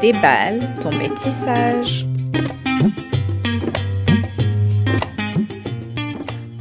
Déballe 0.00 0.66
ton 0.80 0.92
métissage. 0.96 2.06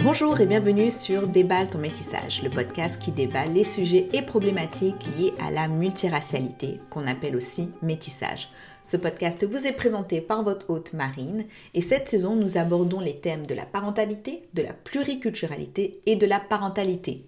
Bonjour 0.04 0.42
et 0.42 0.46
bienvenue 0.46 0.92
sur 0.92 1.26
Déballe 1.26 1.70
ton 1.70 1.78
métissage, 1.78 2.44
le 2.44 2.50
podcast 2.50 3.02
qui 3.02 3.14
déballe 3.14 3.54
les 3.54 3.64
sujets 3.64 4.10
et 4.12 4.24
problématiques 4.24 5.06
liés 5.18 5.34
à 5.40 5.52
la 5.52 5.70
multiracialité, 5.70 6.82
qu'on 6.90 7.08
appelle 7.08 7.38
aussi 7.38 7.70
métissage. 7.82 8.50
Ce 8.84 8.98
podcast 8.98 9.46
vous 9.46 9.66
est 9.66 9.72
présenté 9.72 10.20
par 10.20 10.44
votre 10.44 10.70
hôte 10.70 10.92
Marine 10.92 11.46
et 11.74 11.82
cette 11.82 12.10
saison 12.10 12.36
nous 12.36 12.58
abordons 12.58 13.00
les 13.00 13.22
thèmes 13.22 13.48
de 13.48 13.56
la 13.56 13.66
parentalité, 13.66 14.44
de 14.54 14.64
la 14.64 14.74
pluriculturalité 14.74 16.02
et 16.06 16.18
de 16.18 16.26
la 16.26 16.42
parentalité. 16.42 17.24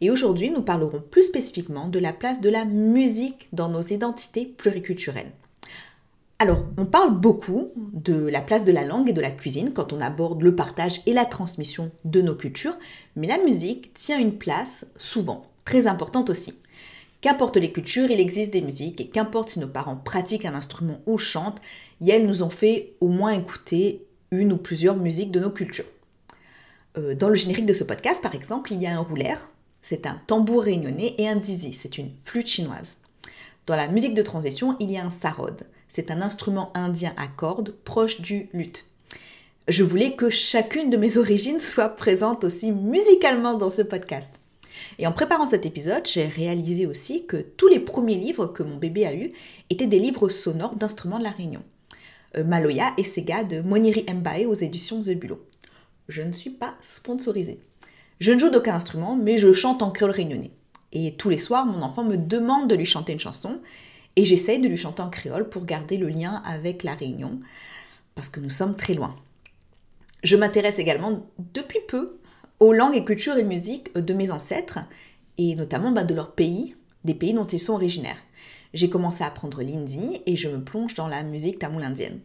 Et 0.00 0.10
aujourd'hui, 0.10 0.50
nous 0.50 0.62
parlerons 0.62 1.02
plus 1.10 1.24
spécifiquement 1.24 1.88
de 1.88 1.98
la 1.98 2.12
place 2.12 2.40
de 2.40 2.48
la 2.48 2.64
musique 2.64 3.48
dans 3.52 3.68
nos 3.68 3.82
identités 3.82 4.46
pluriculturelles. 4.46 5.32
Alors, 6.42 6.64
on 6.78 6.86
parle 6.86 7.20
beaucoup 7.20 7.68
de 7.76 8.14
la 8.14 8.40
place 8.40 8.64
de 8.64 8.72
la 8.72 8.86
langue 8.86 9.10
et 9.10 9.12
de 9.12 9.20
la 9.20 9.30
cuisine 9.30 9.74
quand 9.74 9.92
on 9.92 10.00
aborde 10.00 10.40
le 10.40 10.56
partage 10.56 11.02
et 11.04 11.12
la 11.12 11.26
transmission 11.26 11.90
de 12.06 12.22
nos 12.22 12.34
cultures, 12.34 12.78
mais 13.14 13.26
la 13.26 13.36
musique 13.36 13.92
tient 13.92 14.18
une 14.18 14.38
place 14.38 14.90
souvent 14.96 15.44
très 15.66 15.86
importante 15.86 16.30
aussi. 16.30 16.54
Qu'importe 17.20 17.58
les 17.58 17.72
cultures, 17.72 18.10
il 18.10 18.18
existe 18.18 18.54
des 18.54 18.62
musiques 18.62 19.02
et 19.02 19.08
qu'importe 19.08 19.50
si 19.50 19.60
nos 19.60 19.68
parents 19.68 19.96
pratiquent 19.96 20.46
un 20.46 20.54
instrument 20.54 21.02
ou 21.04 21.18
chantent, 21.18 21.60
elles 22.08 22.26
nous 22.26 22.42
ont 22.42 22.48
fait 22.48 22.94
au 23.02 23.08
moins 23.08 23.32
écouter 23.32 24.06
une 24.30 24.54
ou 24.54 24.56
plusieurs 24.56 24.96
musiques 24.96 25.32
de 25.32 25.40
nos 25.40 25.50
cultures. 25.50 25.84
Euh, 26.96 27.14
dans 27.14 27.28
le 27.28 27.34
générique 27.34 27.66
de 27.66 27.74
ce 27.74 27.84
podcast, 27.84 28.22
par 28.22 28.34
exemple, 28.34 28.72
il 28.72 28.80
y 28.80 28.86
a 28.86 28.96
un 28.96 29.02
roulaire, 29.02 29.50
c'est 29.82 30.06
un 30.06 30.18
tambour 30.26 30.62
réunionnais 30.62 31.16
et 31.18 31.28
un 31.28 31.36
dizi, 31.36 31.74
c'est 31.74 31.98
une 31.98 32.12
flûte 32.24 32.46
chinoise. 32.46 32.96
Dans 33.66 33.76
la 33.76 33.88
musique 33.88 34.14
de 34.14 34.22
transition, 34.22 34.74
il 34.80 34.90
y 34.90 34.96
a 34.96 35.04
un 35.04 35.10
sarod, 35.10 35.66
c'est 35.90 36.10
un 36.12 36.22
instrument 36.22 36.70
indien 36.74 37.12
à 37.16 37.26
cordes 37.26 37.74
proche 37.84 38.20
du 38.20 38.48
luth. 38.54 38.86
Je 39.68 39.82
voulais 39.82 40.12
que 40.12 40.30
chacune 40.30 40.88
de 40.88 40.96
mes 40.96 41.18
origines 41.18 41.60
soit 41.60 41.90
présente 41.90 42.44
aussi 42.44 42.70
musicalement 42.70 43.54
dans 43.54 43.70
ce 43.70 43.82
podcast. 43.82 44.32
Et 44.98 45.06
en 45.06 45.12
préparant 45.12 45.46
cet 45.46 45.66
épisode, 45.66 46.06
j'ai 46.06 46.26
réalisé 46.26 46.86
aussi 46.86 47.26
que 47.26 47.36
tous 47.36 47.66
les 47.68 47.80
premiers 47.80 48.14
livres 48.14 48.46
que 48.46 48.62
mon 48.62 48.76
bébé 48.76 49.04
a 49.04 49.14
eus 49.14 49.32
étaient 49.68 49.88
des 49.88 49.98
livres 49.98 50.28
sonores 50.28 50.76
d'instruments 50.76 51.18
de 51.18 51.24
la 51.24 51.30
Réunion. 51.30 51.62
Euh, 52.36 52.44
Maloya 52.44 52.92
et 52.96 53.04
Sega 53.04 53.42
de 53.42 53.60
Moniri 53.60 54.06
Mbae 54.08 54.46
aux 54.46 54.54
éditions 54.54 55.02
Zebulo. 55.02 55.44
Je 56.08 56.22
ne 56.22 56.32
suis 56.32 56.50
pas 56.50 56.74
sponsorisée. 56.80 57.58
Je 58.20 58.30
ne 58.30 58.38
joue 58.38 58.50
d'aucun 58.50 58.76
instrument, 58.76 59.16
mais 59.16 59.38
je 59.38 59.52
chante 59.52 59.82
en 59.82 59.90
créole 59.90 60.12
réunionnais. 60.12 60.52
Et 60.92 61.14
tous 61.16 61.30
les 61.30 61.38
soirs, 61.38 61.66
mon 61.66 61.82
enfant 61.82 62.04
me 62.04 62.16
demande 62.16 62.68
de 62.68 62.76
lui 62.76 62.84
chanter 62.84 63.12
une 63.12 63.20
chanson, 63.20 63.60
et 64.16 64.24
j'essaye 64.24 64.58
de 64.58 64.68
lui 64.68 64.76
chanter 64.76 65.02
en 65.02 65.10
créole 65.10 65.48
pour 65.48 65.64
garder 65.64 65.96
le 65.96 66.08
lien 66.08 66.42
avec 66.44 66.82
la 66.82 66.94
Réunion, 66.94 67.40
parce 68.14 68.28
que 68.28 68.40
nous 68.40 68.50
sommes 68.50 68.76
très 68.76 68.94
loin. 68.94 69.16
Je 70.22 70.36
m'intéresse 70.36 70.78
également 70.78 71.26
depuis 71.54 71.80
peu 71.88 72.18
aux 72.58 72.72
langues 72.72 72.96
et 72.96 73.04
cultures 73.04 73.38
et 73.38 73.44
musiques 73.44 73.94
de 73.96 74.14
mes 74.14 74.30
ancêtres, 74.30 74.80
et 75.38 75.54
notamment 75.54 75.92
bah, 75.92 76.04
de 76.04 76.14
leur 76.14 76.34
pays, 76.34 76.76
des 77.04 77.14
pays 77.14 77.32
dont 77.32 77.46
ils 77.46 77.60
sont 77.60 77.72
originaires. 77.72 78.18
J'ai 78.74 78.90
commencé 78.90 79.24
à 79.24 79.28
apprendre 79.28 79.62
l'hindi 79.62 80.20
et 80.26 80.36
je 80.36 80.48
me 80.48 80.62
plonge 80.62 80.94
dans 80.94 81.08
la 81.08 81.22
musique 81.22 81.58
tamoul 81.58 81.82
indienne. 81.82 82.20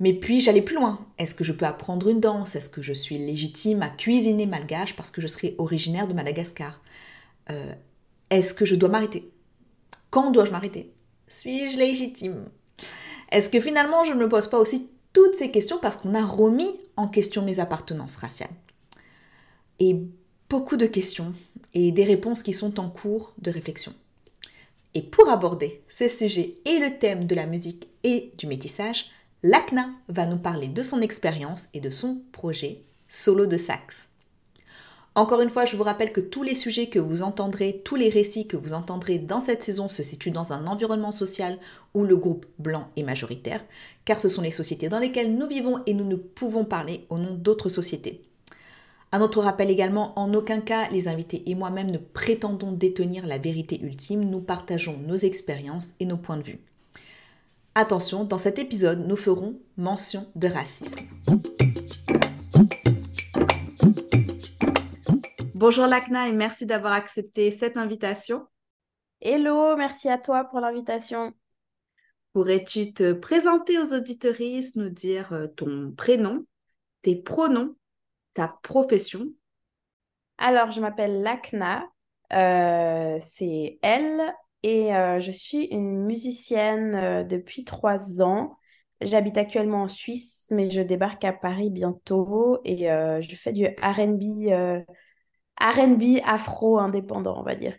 Mais 0.00 0.12
puis 0.12 0.40
j'allais 0.40 0.62
plus 0.62 0.76
loin. 0.76 1.06
Est-ce 1.18 1.34
que 1.34 1.44
je 1.44 1.52
peux 1.52 1.66
apprendre 1.66 2.08
une 2.08 2.20
danse? 2.20 2.56
Est-ce 2.56 2.70
que 2.70 2.82
je 2.82 2.92
suis 2.92 3.18
légitime 3.18 3.82
à 3.82 3.90
cuisiner 3.90 4.46
malgache 4.46 4.96
parce 4.96 5.10
que 5.10 5.20
je 5.20 5.26
serai 5.26 5.54
originaire 5.58 6.08
de 6.08 6.14
Madagascar? 6.14 6.80
Euh, 7.50 7.72
Est-ce 8.30 8.54
que 8.54 8.64
je 8.64 8.76
dois 8.76 8.88
m'arrêter? 8.88 9.30
Quand 10.10 10.30
dois-je 10.30 10.52
m'arrêter? 10.52 10.92
Suis-je 11.26 11.78
légitime? 11.78 12.46
Est-ce 13.30 13.50
que 13.50 13.60
finalement 13.60 14.04
je 14.04 14.14
ne 14.14 14.20
me 14.20 14.28
pose 14.28 14.48
pas 14.48 14.58
aussi 14.58 14.88
toutes 15.12 15.36
ces 15.36 15.50
questions 15.50 15.78
parce 15.80 15.96
qu'on 15.96 16.14
a 16.14 16.24
remis 16.24 16.70
en 16.96 17.08
question 17.08 17.44
mes 17.44 17.60
appartenances 17.60 18.16
raciales? 18.16 18.48
Et 19.80 19.96
beaucoup 20.48 20.76
de 20.76 20.86
questions 20.86 21.34
et 21.74 21.92
des 21.92 22.04
réponses 22.04 22.42
qui 22.42 22.52
sont 22.52 22.80
en 22.80 22.88
cours 22.88 23.34
de 23.38 23.50
réflexion. 23.50 23.92
Et 24.94 25.02
pour 25.02 25.28
aborder 25.28 25.82
ces 25.88 26.08
sujets 26.08 26.54
et 26.64 26.78
le 26.78 26.98
thème 26.98 27.26
de 27.26 27.34
la 27.34 27.46
musique 27.46 27.88
et 28.02 28.32
du 28.38 28.46
métissage, 28.46 29.10
Lakna 29.42 29.90
va 30.08 30.26
nous 30.26 30.38
parler 30.38 30.68
de 30.68 30.82
son 30.82 31.02
expérience 31.02 31.68
et 31.74 31.80
de 31.80 31.90
son 31.90 32.22
projet 32.32 32.82
Solo 33.08 33.46
de 33.46 33.56
sax. 33.56 34.08
Encore 35.18 35.40
une 35.40 35.50
fois, 35.50 35.64
je 35.64 35.76
vous 35.76 35.82
rappelle 35.82 36.12
que 36.12 36.20
tous 36.20 36.44
les 36.44 36.54
sujets 36.54 36.86
que 36.86 37.00
vous 37.00 37.22
entendrez, 37.22 37.82
tous 37.84 37.96
les 37.96 38.08
récits 38.08 38.46
que 38.46 38.56
vous 38.56 38.72
entendrez 38.72 39.18
dans 39.18 39.40
cette 39.40 39.64
saison 39.64 39.88
se 39.88 40.04
situent 40.04 40.30
dans 40.30 40.52
un 40.52 40.68
environnement 40.68 41.10
social 41.10 41.58
où 41.92 42.04
le 42.04 42.16
groupe 42.16 42.46
blanc 42.60 42.86
est 42.96 43.02
majoritaire, 43.02 43.64
car 44.04 44.20
ce 44.20 44.28
sont 44.28 44.42
les 44.42 44.52
sociétés 44.52 44.88
dans 44.88 45.00
lesquelles 45.00 45.36
nous 45.36 45.48
vivons 45.48 45.78
et 45.86 45.94
nous 45.94 46.04
ne 46.04 46.14
pouvons 46.14 46.64
parler 46.64 47.04
au 47.10 47.18
nom 47.18 47.34
d'autres 47.34 47.68
sociétés. 47.68 48.22
Un 49.10 49.20
autre 49.20 49.40
rappel 49.40 49.70
également, 49.70 50.16
en 50.16 50.32
aucun 50.34 50.60
cas 50.60 50.88
les 50.90 51.08
invités 51.08 51.42
et 51.50 51.56
moi-même 51.56 51.90
ne 51.90 51.98
prétendons 51.98 52.70
détenir 52.70 53.26
la 53.26 53.38
vérité 53.38 53.80
ultime, 53.82 54.22
nous 54.22 54.40
partageons 54.40 55.00
nos 55.04 55.16
expériences 55.16 55.88
et 55.98 56.06
nos 56.06 56.16
points 56.16 56.36
de 56.36 56.44
vue. 56.44 56.60
Attention, 57.74 58.22
dans 58.22 58.38
cet 58.38 58.60
épisode, 58.60 59.04
nous 59.04 59.16
ferons 59.16 59.56
mention 59.76 60.26
de 60.36 60.46
racisme. 60.46 61.00
Bonjour 65.58 65.88
Lakna 65.88 66.28
et 66.28 66.32
merci 66.32 66.66
d'avoir 66.66 66.92
accepté 66.92 67.50
cette 67.50 67.76
invitation. 67.76 68.46
Hello, 69.20 69.74
merci 69.74 70.08
à 70.08 70.16
toi 70.16 70.44
pour 70.44 70.60
l'invitation. 70.60 71.32
Pourrais-tu 72.32 72.92
te 72.92 73.12
présenter 73.12 73.76
aux 73.76 73.92
auditoristes, 73.92 74.76
nous 74.76 74.88
dire 74.88 75.32
euh, 75.32 75.48
ton 75.48 75.90
prénom, 75.96 76.44
tes 77.02 77.16
pronoms, 77.16 77.74
ta 78.34 78.56
profession? 78.62 79.26
Alors, 80.38 80.70
je 80.70 80.80
m'appelle 80.80 81.22
Lakna, 81.22 81.88
euh, 82.32 83.18
c'est 83.20 83.80
elle 83.82 84.32
et 84.62 84.94
euh, 84.94 85.18
je 85.18 85.32
suis 85.32 85.64
une 85.64 86.04
musicienne 86.04 86.94
euh, 86.94 87.24
depuis 87.24 87.64
trois 87.64 88.22
ans. 88.22 88.56
J'habite 89.00 89.36
actuellement 89.36 89.82
en 89.82 89.88
Suisse, 89.88 90.46
mais 90.52 90.70
je 90.70 90.82
débarque 90.82 91.24
à 91.24 91.32
Paris 91.32 91.70
bientôt 91.70 92.60
et 92.64 92.86
je 92.86 93.34
fais 93.34 93.52
du 93.52 93.66
RB, 93.66 94.84
RB 95.60 96.20
afro-indépendant, 96.24 97.38
on 97.40 97.42
va 97.44 97.54
dire. 97.56 97.76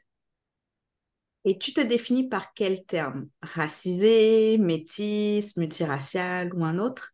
Et 1.46 1.58
tu 1.58 1.74
te 1.74 1.82
définis 1.82 2.30
par 2.30 2.54
quel 2.54 2.86
terme? 2.86 3.30
Racisé, 3.42 4.58
métisse, 4.58 5.58
multiracial 5.58 6.54
ou 6.54 6.64
un 6.66 6.78
autre? 6.80 7.14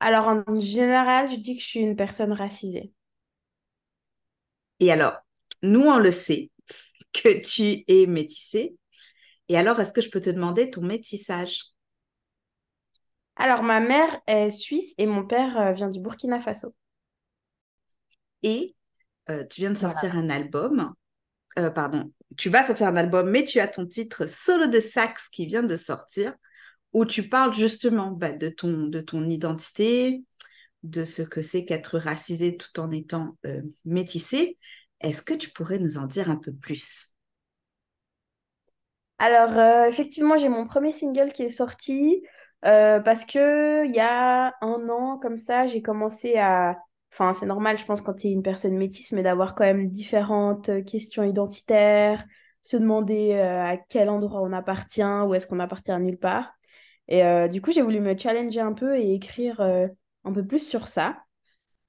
Alors, 0.00 0.28
en 0.28 0.60
général, 0.60 1.30
je 1.30 1.36
dis 1.36 1.56
que 1.56 1.62
je 1.62 1.66
suis 1.68 1.80
une 1.80 1.96
personne 1.96 2.32
racisée. 2.34 2.92
Et 4.80 4.90
alors, 4.92 5.14
nous, 5.62 5.80
on 5.82 5.98
le 5.98 6.12
sait, 6.12 6.50
que 7.12 7.40
tu 7.40 7.84
es 7.88 8.06
métissée. 8.06 8.76
Et 9.48 9.58
alors, 9.58 9.80
est-ce 9.80 9.92
que 9.92 10.02
je 10.02 10.10
peux 10.10 10.20
te 10.20 10.30
demander 10.30 10.70
ton 10.70 10.82
métissage? 10.82 11.64
Alors, 13.34 13.64
ma 13.64 13.80
mère 13.80 14.20
est 14.28 14.50
suisse 14.52 14.94
et 14.96 15.06
mon 15.06 15.26
père 15.26 15.58
euh, 15.60 15.72
vient 15.72 15.88
du 15.88 15.98
Burkina 15.98 16.38
Faso. 16.40 16.74
Et 18.42 18.74
euh, 19.28 19.44
tu 19.46 19.60
viens 19.60 19.70
de 19.70 19.78
sortir 19.78 20.16
un 20.16 20.30
album. 20.30 20.94
Euh, 21.58 21.70
pardon, 21.70 22.12
tu 22.36 22.48
vas 22.48 22.64
sortir 22.64 22.88
un 22.88 22.96
album, 22.96 23.30
mais 23.30 23.44
tu 23.44 23.60
as 23.60 23.68
ton 23.68 23.86
titre 23.86 24.28
Solo 24.28 24.66
de 24.66 24.80
sax 24.80 25.28
qui 25.28 25.46
vient 25.46 25.62
de 25.62 25.76
sortir, 25.76 26.34
où 26.92 27.04
tu 27.04 27.28
parles 27.28 27.52
justement 27.52 28.10
bah, 28.10 28.32
de, 28.32 28.48
ton, 28.48 28.86
de 28.86 29.00
ton 29.00 29.28
identité, 29.28 30.24
de 30.82 31.04
ce 31.04 31.22
que 31.22 31.42
c'est 31.42 31.64
qu'être 31.64 31.98
racisé 31.98 32.56
tout 32.56 32.80
en 32.80 32.90
étant 32.90 33.36
métissé. 33.84 34.58
Est-ce 35.00 35.22
que 35.22 35.34
tu 35.34 35.50
pourrais 35.50 35.78
nous 35.78 35.98
en 35.98 36.06
dire 36.06 36.30
un 36.30 36.36
peu 36.36 36.52
plus? 36.52 37.10
Alors, 39.20 39.56
euh, 39.58 39.84
effectivement, 39.86 40.38
j'ai 40.38 40.48
mon 40.48 40.66
premier 40.66 40.92
single 40.92 41.30
qui 41.32 41.42
est 41.42 41.50
sorti 41.50 42.22
euh, 42.64 43.00
parce 43.00 43.26
que 43.26 43.84
il 43.84 43.94
y 43.94 44.00
a 44.00 44.54
un 44.62 44.88
an, 44.88 45.18
comme 45.18 45.36
ça, 45.36 45.66
j'ai 45.66 45.82
commencé 45.82 46.38
à... 46.38 46.78
Enfin, 47.12 47.34
c'est 47.34 47.46
normal, 47.46 47.76
je 47.78 47.84
pense, 47.84 48.00
quand 48.00 48.14
tu 48.14 48.28
es 48.28 48.32
une 48.32 48.42
personne 48.42 48.76
métisse, 48.76 49.12
mais 49.12 49.22
d'avoir 49.22 49.54
quand 49.54 49.64
même 49.64 49.88
différentes 49.88 50.84
questions 50.84 51.24
identitaires, 51.24 52.24
se 52.62 52.76
demander 52.76 53.32
euh, 53.34 53.64
à 53.64 53.76
quel 53.76 54.08
endroit 54.08 54.42
on 54.42 54.52
appartient 54.52 55.02
ou 55.02 55.34
est-ce 55.34 55.46
qu'on 55.46 55.60
appartient 55.60 55.90
à 55.90 55.98
nulle 55.98 56.18
part. 56.18 56.52
Et 57.08 57.22
du 57.48 57.60
coup, 57.60 57.72
j'ai 57.72 57.82
voulu 57.82 57.98
me 57.98 58.16
challenger 58.16 58.60
un 58.60 58.72
peu 58.72 58.96
et 58.96 59.14
écrire 59.14 59.60
un 59.60 60.32
peu 60.32 60.46
plus 60.46 60.60
sur 60.60 60.86
ça. 60.86 61.16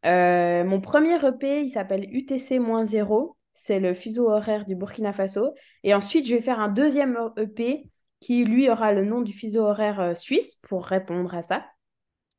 Euh, 0.06 0.64
mon 0.64 0.82
premier 0.82 1.24
EP, 1.26 1.64
il 1.64 1.70
s'appelle 1.70 2.06
UTC-0. 2.12 3.36
C'est 3.54 3.80
le 3.80 3.94
fuseau 3.94 4.30
horaire 4.30 4.66
du 4.66 4.76
Burkina 4.76 5.14
Faso. 5.14 5.54
Et 5.84 5.94
ensuite, 5.94 6.26
je 6.28 6.36
vais 6.36 6.42
faire 6.42 6.60
un 6.60 6.70
deuxième 6.70 7.18
EP 7.38 7.90
qui, 8.20 8.44
lui, 8.44 8.70
aura 8.70 8.94
le 8.94 9.06
nom 9.06 9.22
du 9.22 9.34
fuseau 9.34 9.64
horaire 9.66 10.00
euh, 10.00 10.14
suisse 10.16 10.56
pour 10.64 10.86
répondre 10.86 11.34
à 11.36 11.44
ça. 11.44 11.66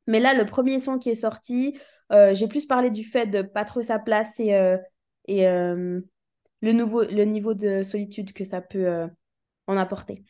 Mais 0.07 0.19
là, 0.19 0.33
le 0.33 0.45
premier 0.45 0.79
son 0.79 0.99
qui 0.99 1.09
est 1.09 1.15
sorti, 1.15 1.77
euh, 2.11 2.33
j'ai 2.33 2.47
plus 2.47 2.65
parlé 2.65 2.89
du 2.89 3.03
fait 3.03 3.27
de 3.27 3.41
pas 3.41 3.65
trouver 3.65 3.85
sa 3.85 3.99
place 3.99 4.39
et, 4.39 4.53
euh, 4.55 4.77
et 5.27 5.47
euh, 5.47 6.01
le, 6.61 6.71
nouveau, 6.73 7.03
le 7.03 7.23
niveau 7.23 7.53
de 7.53 7.83
solitude 7.83 8.33
que 8.33 8.43
ça 8.43 8.61
peut 8.61 9.07
en 9.67 9.77
apporter. 9.77 10.23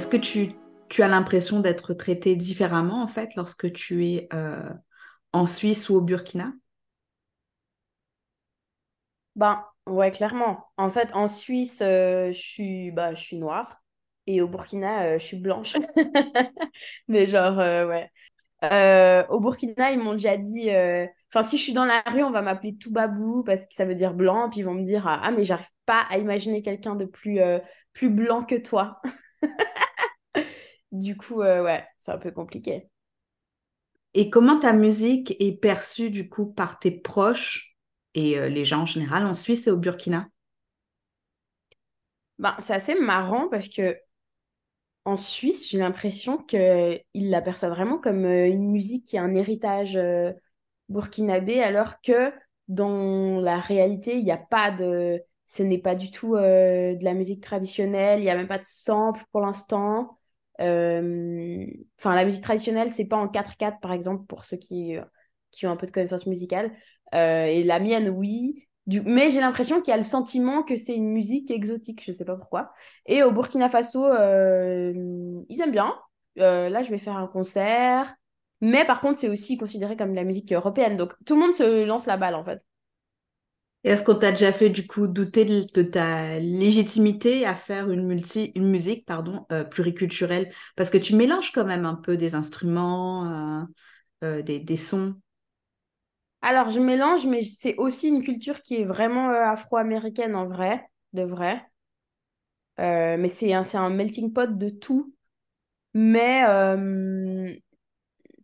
Est-ce 0.00 0.08
que 0.08 0.16
tu, 0.16 1.02
as 1.02 1.08
l'impression 1.08 1.60
d'être 1.60 1.92
traité 1.92 2.34
différemment 2.34 3.02
en 3.02 3.06
fait 3.06 3.34
lorsque 3.36 3.70
tu 3.70 4.06
es 4.06 4.28
euh, 4.32 4.70
en 5.34 5.44
Suisse 5.44 5.90
ou 5.90 5.96
au 5.96 6.00
Burkina? 6.00 6.54
Ben, 9.36 9.62
ouais, 9.86 10.10
clairement. 10.10 10.64
En 10.78 10.88
fait, 10.88 11.10
en 11.12 11.28
Suisse, 11.28 11.82
euh, 11.82 12.32
je 12.32 12.38
suis, 12.38 12.90
bah, 12.92 13.12
je 13.12 13.20
suis 13.20 13.36
noire. 13.36 13.82
Et 14.26 14.40
au 14.40 14.48
Burkina, 14.48 15.02
euh, 15.02 15.18
je 15.18 15.24
suis 15.26 15.36
blanche. 15.36 15.76
Mais 17.08 17.26
genre, 17.26 17.58
ouais. 17.58 18.10
Au 19.28 19.38
Burkina, 19.38 19.92
ils 19.92 19.98
m'ont 19.98 20.14
déjà 20.14 20.38
dit... 20.38 20.70
Enfin, 21.28 21.46
si 21.46 21.58
je 21.58 21.62
suis 21.62 21.74
dans 21.74 21.84
la 21.84 22.02
rue, 22.06 22.22
on 22.22 22.30
va 22.30 22.40
m'appeler 22.40 22.74
Toubabou 22.74 23.42
parce 23.44 23.66
que 23.66 23.74
ça 23.74 23.84
veut 23.84 23.94
dire 23.94 24.14
blanc. 24.14 24.48
Puis 24.48 24.60
ils 24.60 24.64
vont 24.64 24.72
me 24.72 24.82
dire, 24.82 25.06
ah, 25.06 25.30
mais 25.30 25.44
j'arrive 25.44 25.68
pas 25.84 26.06
à 26.08 26.16
imaginer 26.16 26.62
quelqu'un 26.62 26.96
de 26.96 27.04
plus 27.04 28.08
blanc 28.08 28.44
que 28.44 28.56
toi. 28.56 29.02
Du 30.92 31.16
coup, 31.16 31.42
euh, 31.42 31.62
ouais, 31.64 31.86
c'est 31.98 32.12
un 32.12 32.18
peu 32.18 32.30
compliqué. 32.30 32.88
Et 34.14 34.30
comment 34.30 34.58
ta 34.58 34.72
musique 34.72 35.34
est 35.40 35.52
perçue 35.60 36.10
du 36.10 36.28
coup 36.28 36.46
par 36.46 36.78
tes 36.78 36.90
proches 36.92 37.76
et 38.14 38.38
euh, 38.38 38.48
les 38.48 38.64
gens 38.64 38.82
en 38.82 38.86
général 38.86 39.24
en 39.26 39.34
Suisse 39.34 39.66
et 39.66 39.70
au 39.70 39.76
Burkina? 39.76 40.28
Ben, 42.40 42.56
c'est 42.60 42.74
assez 42.74 42.94
marrant 42.96 43.48
parce 43.48 43.68
que 43.68 43.96
en 45.04 45.16
Suisse, 45.16 45.68
j'ai 45.70 45.78
l'impression 45.78 46.38
qu'ils 46.38 47.02
l'aperçoivent 47.14 47.72
vraiment 47.72 47.98
comme 47.98 48.24
euh, 48.24 48.46
une 48.48 48.70
musique 48.70 49.04
qui 49.06 49.18
a 49.18 49.22
un 49.22 49.34
héritage 49.34 49.98
burkinabé, 50.88 51.62
alors 51.62 52.00
que 52.02 52.32
dans 52.68 53.40
la 53.40 53.58
réalité, 53.60 54.16
il 54.18 54.24
n'y 54.24 54.32
a 54.32 54.36
pas 54.38 54.70
de... 54.70 55.22
Ce 55.52 55.64
n'est 55.64 55.78
pas 55.78 55.96
du 55.96 56.12
tout 56.12 56.36
euh, 56.36 56.94
de 56.94 57.04
la 57.04 57.12
musique 57.12 57.42
traditionnelle, 57.42 58.20
il 58.20 58.22
n'y 58.22 58.30
a 58.30 58.36
même 58.36 58.46
pas 58.46 58.58
de 58.58 58.64
sample 58.64 59.20
pour 59.32 59.40
l'instant. 59.40 60.16
Euh, 60.60 61.66
Enfin, 61.98 62.14
la 62.14 62.24
musique 62.24 62.44
traditionnelle, 62.44 62.92
c'est 62.92 63.04
pas 63.04 63.16
en 63.16 63.26
quatre 63.26 63.56
quatre 63.56 63.80
par 63.80 63.90
exemple, 63.92 64.26
pour 64.26 64.44
ceux 64.44 64.58
qui, 64.58 64.94
qui 65.50 65.66
ont 65.66 65.72
un 65.72 65.76
peu 65.76 65.88
de 65.88 65.90
connaissances 65.90 66.26
musicales. 66.26 66.70
Euh, 67.16 67.46
et 67.46 67.64
la 67.64 67.80
mienne, 67.80 68.10
oui. 68.10 68.68
Mais 68.86 69.30
j'ai 69.30 69.40
l'impression 69.40 69.80
qu'il 69.80 69.90
y 69.90 69.94
a 69.94 69.96
le 69.96 70.04
sentiment 70.04 70.62
que 70.62 70.76
c'est 70.76 70.94
une 70.94 71.10
musique 71.10 71.50
exotique, 71.50 72.04
je 72.06 72.12
sais 72.12 72.24
pas 72.24 72.36
pourquoi. 72.36 72.72
Et 73.06 73.24
au 73.24 73.32
Burkina 73.32 73.68
Faso, 73.68 74.06
ils 74.06 75.60
aiment 75.60 75.72
bien. 75.72 75.96
Là, 76.36 76.82
je 76.82 76.90
vais 76.90 76.98
faire 76.98 77.16
un 77.16 77.26
concert. 77.26 78.14
Mais 78.60 78.84
par 78.84 79.00
contre, 79.00 79.18
c'est 79.18 79.28
aussi 79.28 79.56
considéré 79.56 79.96
comme 79.96 80.10
de 80.10 80.16
la 80.16 80.24
musique 80.24 80.52
européenne. 80.52 80.96
Donc, 80.96 81.12
tout 81.26 81.34
le 81.34 81.40
monde 81.40 81.54
se 81.54 81.84
lance 81.84 82.06
la 82.06 82.16
balle, 82.16 82.36
en 82.36 82.44
fait. 82.44 82.62
Est-ce 83.82 84.02
qu'on 84.02 84.14
t'a 84.14 84.30
déjà 84.30 84.52
fait 84.52 84.68
du 84.68 84.86
coup 84.86 85.06
douter 85.06 85.44
de, 85.46 85.82
ta 85.82 86.38
légitimité 86.38 87.46
à 87.46 87.54
faire 87.54 87.90
une, 87.90 88.06
multi, 88.06 88.52
une 88.54 88.68
musique 88.68 89.06
pardon, 89.06 89.46
euh, 89.52 89.64
pluriculturelle? 89.64 90.50
Parce 90.76 90.90
que 90.90 90.98
tu 90.98 91.16
mélanges 91.16 91.50
quand 91.52 91.64
même 91.64 91.86
un 91.86 91.94
peu 91.94 92.18
des 92.18 92.34
instruments, 92.34 93.24
euh, 93.24 93.64
euh, 94.24 94.42
des, 94.42 94.58
des 94.60 94.76
sons. 94.76 95.14
Alors, 96.42 96.68
je 96.68 96.80
mélange, 96.80 97.26
mais 97.26 97.42
c'est 97.42 97.76
aussi 97.76 98.08
une 98.08 98.22
culture 98.22 98.60
qui 98.62 98.76
est 98.76 98.84
vraiment 98.84 99.30
afro-américaine 99.30 100.34
en 100.34 100.46
vrai, 100.46 100.86
de 101.14 101.22
vrai. 101.22 101.64
Mais 102.78 103.28
c'est 103.28 103.52
un, 103.52 103.62
un 103.74 103.90
melting 103.90 104.32
pot 104.32 104.56
de 104.56 104.70
tout. 104.70 105.14
Mais 105.92 106.44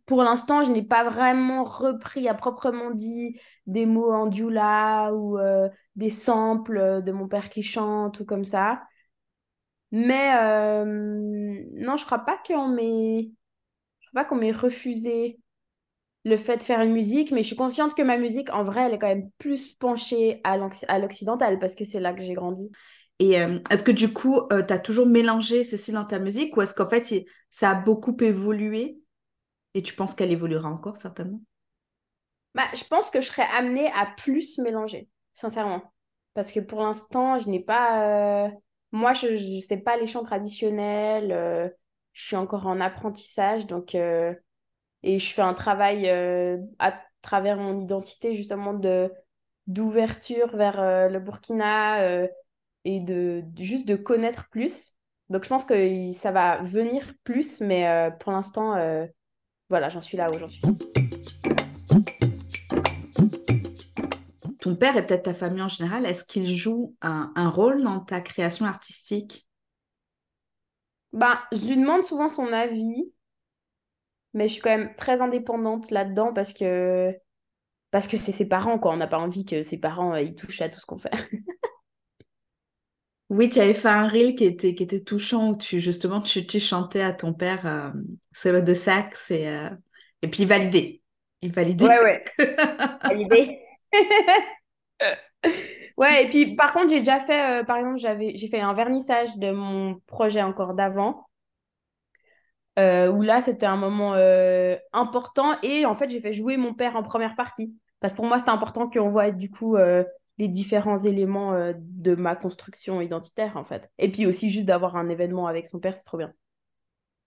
pour 0.07 0.23
l'instant, 0.23 0.63
je 0.63 0.71
n'ai 0.73 0.83
pas 0.83 1.05
vraiment 1.09 1.65
repris 1.65 2.27
à 2.29 2.35
proprement 2.35 2.91
dit 2.91 3.39
des 3.67 3.85
mots 3.87 4.11
en 4.13 4.27
dioula 4.27 5.13
ou 5.13 5.39
euh, 5.39 5.69
des 5.97 6.11
samples 6.11 7.03
de 7.03 7.13
mon 7.13 7.29
père 7.29 7.49
qui 7.51 7.63
chante 7.63 8.19
ou 8.21 8.25
comme 8.25 8.45
ça. 8.45 8.83
Mais 9.91 10.33
euh, 10.35 10.85
non, 11.73 11.95
je 11.97 12.05
crois 12.05 12.19
pas 12.19 12.37
qu'on 12.45 12.67
m'ait, 12.67 13.31
m'ait 14.35 14.51
refusé 14.51 15.39
le 16.25 16.37
fait 16.37 16.57
de 16.57 16.63
faire 16.63 16.81
une 16.81 16.93
musique, 16.93 17.31
mais 17.31 17.43
je 17.43 17.47
suis 17.47 17.55
consciente 17.55 17.95
que 17.95 18.01
ma 18.03 18.17
musique, 18.17 18.51
en 18.53 18.63
vrai, 18.63 18.83
elle 18.83 18.93
est 18.93 18.99
quand 18.99 19.07
même 19.07 19.31
plus 19.39 19.69
penchée 19.69 20.41
à 20.43 20.57
l'oc- 20.57 20.85
à 20.89 20.99
l'occidental 20.99 21.59
parce 21.59 21.75
que 21.75 21.85
c'est 21.85 21.99
là 22.01 22.13
que 22.13 22.21
j'ai 22.21 22.33
grandi. 22.33 22.71
Et 23.19 23.39
euh, 23.41 23.59
est-ce 23.71 23.83
que 23.83 23.91
du 23.91 24.13
coup, 24.13 24.41
tu 24.51 24.73
as 24.73 24.79
toujours 24.79 25.07
mélangé 25.07 25.63
ceci 25.63 25.91
dans 25.91 26.05
ta 26.05 26.19
musique 26.19 26.55
ou 26.57 26.61
est-ce 26.61 26.75
qu'en 26.75 26.89
fait, 26.89 27.25
ça 27.51 27.71
a 27.71 27.75
beaucoup 27.75 28.15
évolué? 28.21 28.99
Et 29.77 29.83
tu 29.83 29.95
penses 29.95 30.15
qu'elle 30.15 30.31
évoluera 30.31 30.69
encore 30.69 30.97
certainement? 30.97 31.41
Bah, 32.55 32.67
je 32.73 32.83
pense 32.85 33.09
que 33.11 33.21
je 33.21 33.27
serais 33.27 33.47
amenée 33.55 33.91
à 33.93 34.05
plus 34.17 34.57
mélanger, 34.57 35.09
sincèrement. 35.33 35.81
Parce 36.33 36.51
que 36.51 36.59
pour 36.59 36.81
l'instant, 36.81 37.37
je 37.39 37.49
n'ai 37.49 37.59
pas... 37.59 38.45
euh, 38.47 38.49
Moi, 38.91 39.13
je 39.13 39.27
ne 39.27 39.61
sais 39.61 39.77
pas 39.77 39.97
les 39.97 40.07
chants 40.07 40.23
traditionnels. 40.23 41.31
euh, 41.31 41.69
Je 42.13 42.25
suis 42.25 42.35
encore 42.35 42.67
en 42.67 42.79
apprentissage. 42.79 43.67
Donc, 43.67 43.95
euh, 43.95 44.33
Et 45.03 45.19
je 45.19 45.33
fais 45.33 45.41
un 45.43 45.53
travail 45.55 46.09
à 46.79 47.01
travers 47.23 47.57
mon 47.57 47.81
identité, 47.81 48.35
justement, 48.35 48.73
de 48.75 49.11
d'ouverture 49.67 50.55
vers 50.57 51.09
le 51.09 51.19
Burkina 51.19 52.27
et 52.85 52.99
de, 53.01 53.43
juste 53.59 53.87
de 53.87 53.95
connaître 53.95 54.49
plus. 54.49 54.93
Donc, 55.29 55.43
je 55.43 55.49
pense 55.49 55.65
que 55.65 56.11
ça 56.13 56.31
va 56.31 56.61
venir 56.63 57.13
plus. 57.23 57.61
Mais 57.61 58.11
pour 58.19 58.31
l'instant, 58.33 58.75
voilà, 59.69 59.89
j'en 59.89 60.01
suis 60.01 60.17
là 60.17 60.29
où 60.31 60.37
j'en 60.37 60.47
suis. 60.47 60.61
Ton 64.59 64.75
père 64.75 64.97
et 64.97 65.05
peut-être 65.05 65.23
ta 65.23 65.33
famille 65.33 65.61
en 65.61 65.69
général, 65.69 66.05
est-ce 66.05 66.23
qu'ils 66.23 66.55
jouent 66.55 66.95
un, 67.01 67.31
un 67.35 67.49
rôle 67.49 67.83
dans 67.83 67.99
ta 67.99 68.21
création 68.21 68.65
artistique? 68.65 69.47
Ben, 71.13 71.39
je 71.51 71.65
lui 71.67 71.77
demande 71.77 72.03
souvent 72.03 72.29
son 72.29 72.51
avis. 72.53 73.11
Mais 74.33 74.47
je 74.47 74.53
suis 74.53 74.61
quand 74.61 74.77
même 74.77 74.93
très 74.95 75.21
indépendante 75.21 75.89
là-dedans 75.89 76.31
parce 76.33 76.53
que 76.53 77.15
parce 77.89 78.07
que 78.07 78.17
c'est 78.17 78.31
ses 78.31 78.47
parents, 78.47 78.77
quoi. 78.77 78.93
On 78.93 78.97
n'a 78.97 79.07
pas 79.07 79.17
envie 79.17 79.45
que 79.45 79.63
ses 79.63 79.79
parents 79.79 80.13
euh, 80.13 80.21
ils 80.21 80.35
touchent 80.35 80.61
à 80.61 80.69
tout 80.69 80.79
ce 80.79 80.85
qu'on 80.85 80.97
fait. 80.97 81.11
Oui, 83.29 83.49
tu 83.49 83.59
avais 83.59 83.73
fait 83.73 83.89
un 83.89 84.07
reel 84.07 84.35
qui 84.35 84.45
était, 84.45 84.73
qui 84.73 84.83
était 84.83 85.01
touchant 85.01 85.49
où 85.51 85.57
tu, 85.57 85.79
justement, 85.81 86.21
tu, 86.21 86.47
tu 86.47 86.59
chantais 86.59 87.01
à 87.01 87.11
ton 87.11 87.33
père 87.33 87.65
euh, 87.65 87.89
solo 88.31 88.61
de 88.61 88.73
sax 88.73 89.31
et, 89.31 89.49
euh, 89.49 89.69
et 90.21 90.29
puis 90.29 90.43
il 90.43 90.49
validait. 90.49 91.01
Il 91.41 91.51
validait. 91.51 91.85
Ouais, 91.85 91.99
ouais. 92.01 92.23
Validé. 93.03 93.59
Ouais, 95.97 96.25
et 96.25 96.29
puis 96.29 96.55
par 96.55 96.73
contre, 96.73 96.89
j'ai 96.89 96.99
déjà 96.99 97.19
fait, 97.19 97.61
euh, 97.61 97.63
par 97.63 97.77
exemple, 97.77 97.97
j'avais, 97.97 98.35
j'ai 98.35 98.47
fait 98.47 98.59
un 98.59 98.73
vernissage 98.73 99.35
de 99.37 99.51
mon 99.51 99.99
projet 100.05 100.43
encore 100.43 100.73
d'avant, 100.75 101.25
où 102.77 103.21
là, 103.21 103.41
c'était 103.41 103.65
un 103.65 103.77
moment 103.77 104.13
important, 104.93 105.55
et 105.63 105.85
en 105.85 105.95
fait, 105.95 106.09
j'ai 106.09 106.21
fait 106.21 106.33
jouer 106.33 106.57
mon 106.57 106.73
père 106.73 106.95
en 106.95 107.03
première 107.03 107.35
partie. 107.35 107.75
Parce 107.99 108.13
que 108.13 108.17
pour 108.17 108.25
moi, 108.27 108.37
c'était 108.37 108.51
important 108.51 108.89
qu'on 108.89 109.09
voit 109.09 109.31
du 109.31 109.49
coup 109.49 109.75
les 110.37 110.47
différents 110.47 110.97
éléments 110.97 111.53
euh, 111.53 111.73
de 111.75 112.15
ma 112.15 112.35
construction 112.35 113.01
identitaire, 113.01 113.57
en 113.57 113.63
fait. 113.63 113.89
Et 113.97 114.11
puis 114.11 114.25
aussi 114.25 114.49
juste 114.49 114.65
d'avoir 114.65 114.95
un 114.95 115.09
événement 115.09 115.47
avec 115.47 115.67
son 115.67 115.79
père, 115.79 115.97
c'est 115.97 116.05
trop 116.05 116.17
bien. 116.17 116.33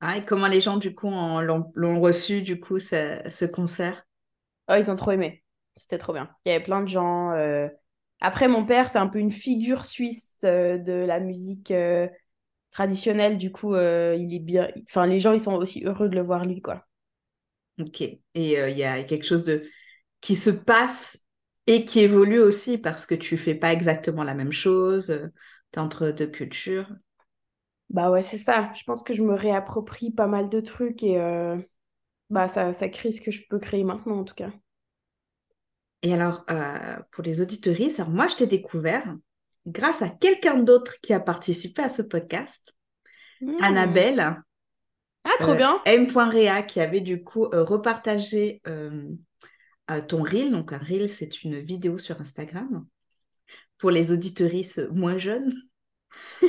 Ah, 0.00 0.16
et 0.16 0.24
comment 0.24 0.46
les 0.46 0.60
gens, 0.60 0.76
du 0.78 0.94
coup, 0.94 1.10
l'ont 1.10 2.00
reçu, 2.00 2.42
du 2.42 2.58
coup, 2.58 2.78
ce, 2.78 3.20
ce 3.28 3.44
concert? 3.44 4.06
Oh, 4.68 4.74
ils 4.78 4.90
ont 4.90 4.96
trop 4.96 5.10
aimé. 5.10 5.42
C'était 5.76 5.98
trop 5.98 6.12
bien. 6.12 6.30
Il 6.44 6.50
y 6.50 6.54
avait 6.54 6.64
plein 6.64 6.80
de 6.82 6.88
gens. 6.88 7.32
euh. 7.32 7.68
Après, 8.20 8.48
mon 8.48 8.64
père, 8.64 8.88
c'est 8.90 8.98
un 8.98 9.08
peu 9.08 9.18
une 9.18 9.30
figure 9.32 9.84
suisse 9.84 10.38
euh, 10.44 10.78
de 10.78 10.92
la 10.92 11.20
musique 11.20 11.72
traditionnelle. 12.70 13.36
Du 13.36 13.52
coup, 13.52 13.74
il 13.74 14.34
est 14.34 14.38
bien. 14.40 14.70
Enfin, 14.88 15.06
les 15.06 15.18
gens, 15.18 15.32
ils 15.32 15.40
sont 15.40 15.54
aussi 15.54 15.84
heureux 15.84 16.08
de 16.08 16.14
le 16.14 16.22
voir, 16.22 16.44
lui, 16.46 16.62
quoi. 16.62 16.86
Ok. 17.78 18.02
Et 18.02 18.20
il 18.34 18.78
y 18.78 18.84
a 18.84 19.02
quelque 19.04 19.24
chose 19.24 19.44
de 19.44 19.62
qui 20.20 20.36
se 20.36 20.50
passe 20.50 21.18
et 21.70 21.86
qui 21.86 22.00
évolue 22.00 22.40
aussi 22.40 22.78
parce 22.78 23.06
que 23.06 23.14
tu 23.16 23.38
fais 23.38 23.54
pas 23.54 23.72
exactement 23.72 24.24
la 24.24 24.34
même 24.34 24.52
chose, 24.52 25.08
tu 25.72 25.78
es 25.78 25.82
entre 25.82 26.10
deux 26.10 26.26
cultures. 26.28 26.86
Bah 27.90 28.10
ouais, 28.10 28.22
c'est 28.22 28.38
ça. 28.38 28.72
Je 28.74 28.84
pense 28.84 29.02
que 29.02 29.12
je 29.14 29.22
me 29.22 29.34
réapproprie 29.34 30.10
pas 30.12 30.26
mal 30.26 30.48
de 30.48 30.60
trucs 30.60 31.02
et 31.02 31.18
euh, 31.20 31.56
bah 32.30 32.48
ça, 32.48 32.72
ça 32.74 32.88
crée 32.90 33.12
ce 33.12 33.20
que 33.22 33.30
je 33.32 33.46
peux 33.48 33.58
créer 33.60 33.84
maintenant, 33.84 34.20
en 34.20 34.24
tout 34.24 34.34
cas. 34.34 34.50
Et 36.02 36.14
alors, 36.14 36.44
euh, 36.50 36.96
pour 37.12 37.22
les 37.24 37.40
auditoristes, 37.40 38.00
alors 38.00 38.10
moi, 38.12 38.28
je 38.28 38.36
t'ai 38.36 38.46
découvert 38.46 39.16
grâce 39.66 40.02
à 40.02 40.08
quelqu'un 40.08 40.58
d'autre 40.58 40.94
qui 41.02 41.12
a 41.12 41.20
participé 41.20 41.82
à 41.82 41.88
ce 41.88 42.02
podcast, 42.02 42.74
Hmm. 43.40 43.60
Annabelle, 43.60 44.42
Ah, 45.24 45.36
trop 45.40 45.54
euh, 45.54 45.56
bien. 45.56 45.80
M.Rea, 45.84 46.62
qui 46.62 46.80
avait 46.80 47.00
du 47.00 47.22
coup 47.24 47.46
euh, 47.46 47.64
repartagé 47.64 48.62
euh, 49.90 49.98
euh, 49.98 50.00
ton 50.00 50.22
reel. 50.22 50.50
Donc, 50.50 50.72
un 50.72 50.78
reel, 50.78 51.08
c'est 51.08 51.42
une 51.42 51.58
vidéo 51.60 51.98
sur 51.98 52.20
Instagram 52.20 52.86
pour 53.78 53.90
les 53.90 54.12
auditoristes 54.12 54.88
moins 54.90 55.18
jeunes. 55.18 55.52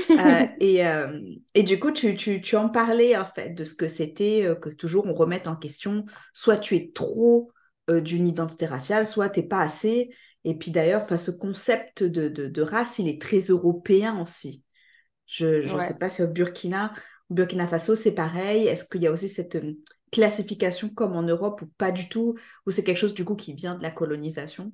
Euh, 0.10 0.46
et, 0.60 0.86
euh, 0.86 1.22
et, 1.54 1.64
du 1.64 1.80
coup, 1.80 1.92
tu, 1.92 2.16
tu, 2.16 2.42
tu, 2.42 2.56
en 2.58 2.68
parlais 2.68 3.16
en 3.16 3.28
fait 3.28 3.52
de 3.52 3.64
ce 3.64 3.76
que 3.76 3.88
c'était 3.88 4.50
que 4.60 4.70
toujours 4.70 5.06
on 5.08 5.14
remette 5.14 5.48
en 5.48 5.56
question, 5.56 6.06
soit 6.34 6.58
tu 6.58 6.76
es 6.76 6.92
trop 6.94 7.52
d'une 7.88 8.28
identité 8.28 8.66
raciale, 8.66 9.06
soit 9.06 9.30
tu 9.30 9.40
n'es 9.40 9.48
pas 9.48 9.62
assez. 9.62 10.10
Et 10.44 10.58
puis 10.58 10.72
d'ailleurs, 10.72 11.08
ce 11.18 11.32
concept 11.32 12.04
de, 12.04 12.28
de, 12.28 12.48
de, 12.48 12.62
race, 12.62 13.00
il 13.00 13.08
est 13.08 13.22
très 13.22 13.40
européen 13.40 14.20
aussi. 14.20 14.64
Je 15.28 15.74
ne 15.74 15.80
sais 15.80 15.98
pas 15.98 16.10
si 16.10 16.24
au 16.24 16.28
Burkina, 16.28 16.92
au 17.30 17.36
Burkina 17.36 17.68
Faso, 17.68 17.96
c'est 17.96 18.16
pareil. 18.16 18.68
Est-ce 18.68 18.86
qu'il 18.86 19.04
y 19.04 19.08
a 19.08 19.12
aussi 19.12 19.30
cette 19.30 19.58
classification 20.12 20.90
comme 20.90 21.16
en 21.16 21.24
Europe 21.24 21.62
ou 21.62 21.68
pas 21.78 21.92
du 21.92 22.10
tout 22.10 22.38
Ou 22.66 22.72
c'est 22.72 22.84
quelque 22.84 22.98
chose 22.98 23.14
du 23.14 23.26
coup 23.26 23.36
qui 23.36 23.54
vient 23.54 23.76
de 23.76 23.84
la 23.84 23.92
colonisation? 23.92 24.72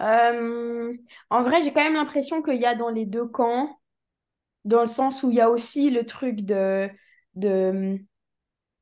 Euh, 0.00 0.92
En 1.30 1.42
vrai, 1.42 1.60
j'ai 1.62 1.72
quand 1.72 1.82
même 1.84 1.94
l'impression 1.94 2.42
qu'il 2.42 2.60
y 2.60 2.66
a 2.66 2.74
dans 2.74 2.88
les 2.90 3.06
deux 3.06 3.26
camps, 3.26 3.78
dans 4.64 4.82
le 4.82 4.86
sens 4.88 5.22
où 5.22 5.30
il 5.30 5.36
y 5.38 5.40
a 5.40 5.50
aussi 5.50 5.90
le 5.90 6.06
truc 6.06 6.42
de, 6.42 6.90
de, 7.36 7.98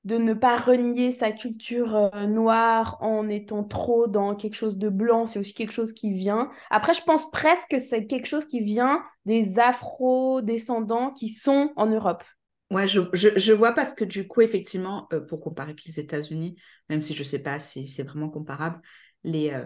de 0.04 0.18
ne 0.18 0.34
pas 0.34 0.58
renier 0.58 1.12
sa 1.12 1.32
culture 1.32 1.96
euh, 1.96 2.26
noire 2.26 2.98
en 3.02 3.28
étant 3.28 3.64
trop 3.64 4.08
dans 4.08 4.36
quelque 4.36 4.56
chose 4.56 4.78
de 4.78 4.88
blanc. 4.90 5.26
C'est 5.26 5.40
aussi 5.40 5.54
quelque 5.54 5.72
chose 5.72 5.92
qui 5.94 6.12
vient. 6.14 6.50
Après, 6.70 6.94
je 6.94 7.02
pense 7.04 7.30
presque 7.32 7.70
que 7.70 7.78
c'est 7.78 8.06
quelque 8.06 8.26
chose 8.28 8.46
qui 8.46 8.60
vient 8.62 9.02
des 9.26 9.58
afro-descendants 9.60 11.12
qui 11.12 11.28
sont 11.30 11.72
en 11.76 11.86
Europe. 11.86 12.24
Ouais, 12.70 12.86
je, 12.86 13.00
je, 13.12 13.52
vois 13.52 13.72
parce 13.72 13.94
que 13.94 14.04
du 14.04 14.28
coup, 14.28 14.42
effectivement, 14.42 15.08
euh, 15.12 15.20
pour 15.20 15.40
comparer 15.40 15.70
avec 15.70 15.84
les 15.84 15.98
États-Unis, 15.98 16.56
même 16.88 17.02
si 17.02 17.14
je 17.14 17.20
ne 17.20 17.24
sais 17.24 17.40
pas 17.40 17.58
si 17.58 17.88
c'est 17.88 18.04
vraiment 18.04 18.30
comparable, 18.30 18.80
les, 19.24 19.50
euh, 19.50 19.64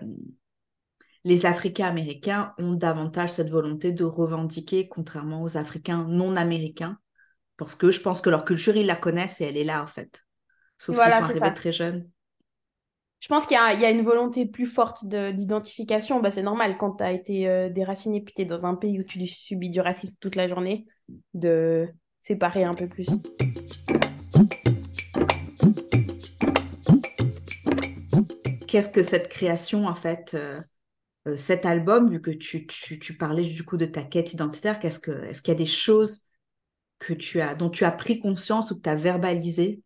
les 1.24 1.44
Africains 1.44 1.86
américains 1.86 2.54
ont 2.56 2.72
davantage 2.72 3.30
cette 3.30 3.50
volonté 3.50 3.92
de 3.92 4.04
revendiquer, 4.04 4.88
contrairement 4.88 5.42
aux 5.42 5.58
Africains 5.58 6.04
non 6.04 6.34
américains, 6.36 6.98
parce 7.58 7.74
que 7.74 7.90
je 7.90 8.00
pense 8.00 8.22
que 8.22 8.30
leur 8.30 8.46
culture, 8.46 8.74
ils 8.74 8.86
la 8.86 8.96
connaissent 8.96 9.40
et 9.42 9.44
elle 9.44 9.58
est 9.58 9.64
là, 9.64 9.82
en 9.82 9.86
fait. 9.86 10.24
Sauf 10.78 10.96
s'ils 10.96 11.12
sont 11.12 11.22
arrivés 11.22 11.54
très 11.54 11.72
jeunes. 11.72 12.08
Je 13.20 13.28
pense 13.28 13.46
qu'il 13.46 13.56
y, 13.56 13.80
y, 13.80 13.84
a 13.86 13.90
une 13.90 14.04
volonté 14.04 14.44
plus 14.44 14.66
forte 14.66 15.06
d'identification. 15.06 16.20
Bah, 16.20 16.30
c'est 16.30 16.42
normal 16.42 16.76
quand 16.78 16.96
tu 16.96 17.04
as 17.04 17.12
été 17.12 17.48
euh, 17.48 17.70
déraciné 17.70 18.20
puis 18.20 18.34
tu 18.34 18.42
es 18.42 18.44
dans 18.44 18.66
un 18.66 18.74
pays 18.74 19.00
où 19.00 19.02
tu 19.02 19.24
subis 19.26 19.70
du 19.70 19.80
racisme 19.80 20.14
toute 20.20 20.36
la 20.36 20.46
journée, 20.46 20.86
de 21.32 21.88
séparer 22.24 22.64
un 22.64 22.74
peu 22.74 22.88
plus. 22.88 23.06
Qu'est-ce 28.66 28.88
que 28.88 29.02
cette 29.02 29.28
création, 29.28 29.86
en 29.86 29.94
fait, 29.94 30.32
euh, 30.32 30.58
euh, 31.28 31.36
cet 31.36 31.66
album, 31.66 32.10
vu 32.10 32.22
que 32.22 32.30
tu, 32.30 32.66
tu, 32.66 33.16
parlais 33.16 33.42
du 33.42 33.62
coup 33.62 33.76
de 33.76 33.84
ta 33.84 34.02
quête 34.02 34.32
identitaire, 34.32 34.78
qu'est-ce 34.78 35.00
que, 35.00 35.12
est-ce 35.24 35.42
qu'il 35.42 35.52
y 35.52 35.56
a 35.56 35.58
des 35.58 35.66
choses 35.66 36.22
que 36.98 37.12
tu 37.12 37.42
as, 37.42 37.54
dont 37.54 37.68
tu 37.68 37.84
as 37.84 37.92
pris 37.92 38.20
conscience 38.20 38.70
ou 38.70 38.76
que 38.76 38.82
tu 38.82 38.88
as 38.88 38.94
verbalisé 38.94 39.82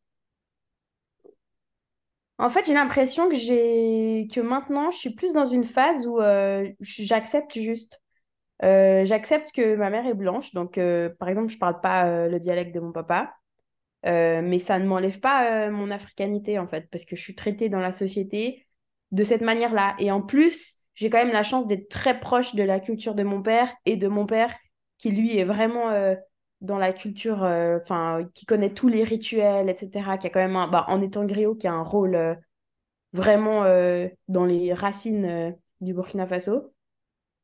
En 2.39 2.51
fait, 2.51 2.67
j'ai 2.67 2.75
l'impression 2.75 3.29
que 3.29 3.35
j'ai 3.35 4.29
que 4.33 4.41
maintenant, 4.41 4.93
je 4.93 4.99
suis 4.99 5.15
plus 5.15 5.33
dans 5.33 5.49
une 5.49 5.65
phase 5.65 6.07
où 6.07 6.21
euh, 6.21 6.71
j'accepte 6.81 7.59
juste. 7.59 8.01
Euh, 8.65 9.07
j'accepte 9.07 9.53
que 9.53 9.77
ma 9.77 9.91
mère 9.91 10.07
est 10.07 10.15
blanche, 10.15 10.53
donc 10.53 10.79
euh, 10.79 11.11
par 11.19 11.29
exemple, 11.29 11.49
je 11.49 11.59
parle 11.59 11.81
pas 11.81 12.07
euh, 12.07 12.29
le 12.29 12.41
dialecte 12.41 12.75
de 12.75 12.81
mon 12.81 12.93
papa, 12.93 13.35
mais 14.05 14.59
ça 14.59 14.79
ne 14.79 14.87
m'enlève 14.87 15.21
pas 15.21 15.71
mon 15.71 15.91
africanité 15.91 16.59
en 16.59 16.67
fait, 16.67 16.89
parce 16.91 17.05
que 17.05 17.17
je 17.17 17.23
suis 17.23 17.35
traitée 17.35 17.69
dans 17.69 17.81
la 17.81 17.93
société 17.93 18.67
de 19.11 19.23
cette 19.23 19.43
manière-là. 19.43 19.97
Et 19.99 20.11
en 20.11 20.23
plus, 20.23 20.77
j'ai 20.95 21.11
quand 21.11 21.19
même 21.19 21.33
la 21.33 21.43
chance 21.43 21.67
d'être 21.67 21.89
très 21.89 22.19
proche 22.19 22.55
de 22.55 22.63
la 22.63 22.81
culture 22.81 23.15
de 23.15 23.23
mon 23.23 23.43
père 23.43 23.73
et 23.85 23.97
de 23.97 24.09
mon 24.09 24.25
père, 24.27 24.55
qui 24.99 25.11
lui 25.11 25.37
est 25.37 25.45
vraiment 25.45 25.91
dans 26.61 26.79
la 26.79 26.93
culture, 26.93 27.43
enfin, 27.43 28.29
qui 28.35 28.47
connaît 28.47 28.73
tous 28.73 28.89
les 28.89 29.05
rituels, 29.05 29.69
etc., 29.69 30.17
qui 30.17 30.27
a 30.29 30.31
quand 30.31 30.41
même 30.41 30.71
bah, 30.71 30.85
en 30.89 31.03
étant 31.03 31.25
griot, 31.25 31.55
qui 31.55 31.67
a 31.67 31.73
un 31.73 31.83
rôle 31.83 32.39
vraiment 33.13 33.65
dans 34.29 34.45
les 34.45 34.73
racines 34.73 35.55
du 35.81 35.93
Burkina 35.93 36.27
Faso. 36.27 36.73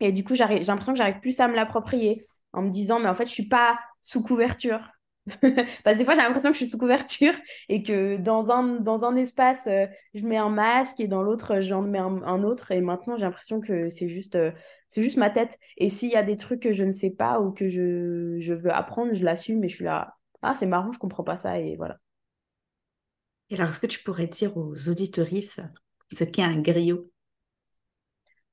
Et 0.00 0.12
du 0.12 0.24
coup, 0.24 0.34
j'ai 0.34 0.44
l'impression 0.44 0.92
que 0.92 0.98
j'arrive 0.98 1.20
plus 1.20 1.38
à 1.40 1.48
me 1.48 1.54
l'approprier 1.54 2.26
en 2.52 2.62
me 2.62 2.70
disant, 2.70 3.00
mais 3.00 3.08
en 3.08 3.14
fait, 3.14 3.26
je 3.26 3.32
suis 3.32 3.48
pas 3.48 3.78
sous 4.00 4.22
couverture. 4.22 4.90
Parce 5.40 5.94
que 5.94 5.98
des 5.98 6.04
fois, 6.04 6.14
j'ai 6.14 6.20
l'impression 6.20 6.50
que 6.50 6.54
je 6.54 6.64
suis 6.64 6.68
sous 6.68 6.78
couverture 6.78 7.32
et 7.68 7.82
que 7.82 8.16
dans 8.18 8.50
un, 8.50 8.80
dans 8.80 9.04
un 9.04 9.16
espace, 9.16 9.66
euh, 9.66 9.86
je 10.14 10.24
mets 10.26 10.36
un 10.36 10.50
masque 10.50 11.00
et 11.00 11.08
dans 11.08 11.22
l'autre, 11.22 11.60
j'en 11.60 11.82
mets 11.82 11.98
un, 11.98 12.42
autre. 12.42 12.72
Et 12.72 12.80
maintenant, 12.80 13.16
j'ai 13.16 13.24
l'impression 13.24 13.60
que 13.60 13.88
c'est 13.88 14.08
juste, 14.08 14.36
euh, 14.36 14.52
juste 14.94 15.16
ma 15.16 15.30
tête. 15.30 15.58
Et 15.78 15.88
s'il 15.88 16.10
y 16.10 16.16
a 16.16 16.22
des 16.22 16.36
trucs 16.36 16.60
que 16.60 16.72
je 16.72 16.84
ne 16.84 16.92
sais 16.92 17.10
pas 17.10 17.40
ou 17.40 17.52
que 17.52 17.68
je, 17.68 18.36
je 18.38 18.52
veux 18.52 18.72
apprendre, 18.72 19.14
je 19.14 19.24
l'assume 19.24 19.64
et 19.64 19.68
je 19.68 19.76
suis 19.76 19.84
là, 19.84 20.14
ah, 20.42 20.54
c'est 20.54 20.66
marrant, 20.66 20.92
je 20.92 20.98
comprends 20.98 21.24
pas 21.24 21.36
ça. 21.36 21.58
Et 21.58 21.76
voilà. 21.76 21.98
Et 23.50 23.54
alors, 23.54 23.70
est-ce 23.70 23.80
que 23.80 23.86
tu 23.86 24.02
pourrais 24.02 24.26
dire 24.26 24.56
aux 24.56 24.88
auditorices 24.88 25.60
ce 26.12 26.24
qu'est 26.24 26.42
un 26.42 26.60
griot? 26.60 27.10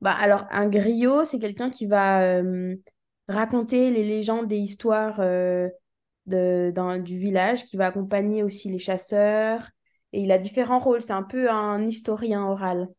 Bah, 0.01 0.13
alors, 0.13 0.45
un 0.51 0.67
griot, 0.67 1.25
c'est 1.25 1.39
quelqu'un 1.39 1.69
qui 1.69 1.85
va 1.85 2.23
euh, 2.23 2.75
raconter 3.27 3.91
les 3.91 4.03
légendes 4.03 4.51
et 4.51 4.57
histoires 4.57 5.19
euh, 5.19 5.69
de, 6.25 6.73
du 6.99 7.17
village, 7.19 7.65
qui 7.65 7.77
va 7.77 7.87
accompagner 7.87 8.43
aussi 8.43 8.69
les 8.69 8.79
chasseurs. 8.79 9.69
Et 10.13 10.21
il 10.21 10.31
a 10.31 10.39
différents 10.39 10.79
rôles. 10.79 11.01
C'est 11.01 11.13
un 11.13 11.23
peu 11.23 11.49
un 11.49 11.85
historien 11.87 12.45
oral. 12.45 12.89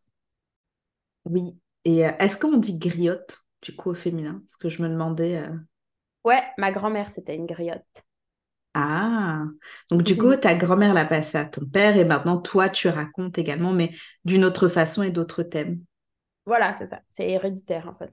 Oui. 1.25 1.59
Et 1.85 2.07
euh, 2.07 2.13
est-ce 2.19 2.39
qu'on 2.39 2.57
dit 2.59 2.79
griotte, 2.79 3.39
du 3.63 3.75
coup, 3.75 3.91
au 3.91 3.95
féminin? 3.95 4.41
Parce 4.47 4.57
que 4.57 4.69
je 4.69 4.83
me 4.83 4.89
demandais. 4.89 5.43
Ouais, 6.25 6.43
ma 6.57 6.71
grand-mère, 6.71 7.11
c'était 7.11 7.35
une 7.35 7.47
griotte. 7.47 8.05
Ah, 8.75 9.45
donc 9.91 10.03
du 10.03 10.17
coup, 10.17 10.35
ta 10.37 10.55
grand-mère 10.55 10.95
l'a 10.95 11.05
passé 11.05 11.37
à 11.37 11.45
ton 11.45 11.67
père 11.67 11.97
et 11.97 12.05
maintenant, 12.05 12.39
toi, 12.39 12.71
tu 12.71 12.89
racontes 12.89 13.37
également, 13.37 13.73
mais 13.73 13.91
d'une 14.25 14.45
autre 14.45 14.69
façon 14.69 15.03
et 15.03 15.11
d'autres 15.11 15.43
thèmes. 15.43 15.85
Voilà, 16.47 16.73
c'est 16.73 16.87
ça. 16.87 17.01
C'est 17.09 17.29
héréditaire, 17.29 17.89
en 17.89 17.95
fait. 17.95 18.13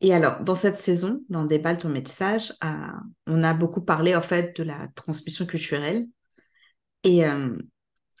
Et 0.00 0.12
alors, 0.14 0.40
dans 0.40 0.54
cette 0.54 0.76
saison, 0.76 1.22
dans 1.28 1.44
Déballe 1.44 1.78
ton 1.78 1.88
métissage, 1.88 2.52
euh, 2.64 2.68
on 3.26 3.42
a 3.42 3.54
beaucoup 3.54 3.80
parlé, 3.80 4.14
en 4.14 4.22
fait, 4.22 4.56
de 4.56 4.62
la 4.62 4.88
transmission 4.88 5.46
culturelle 5.46 6.06
et, 7.02 7.24
euh, 7.26 7.56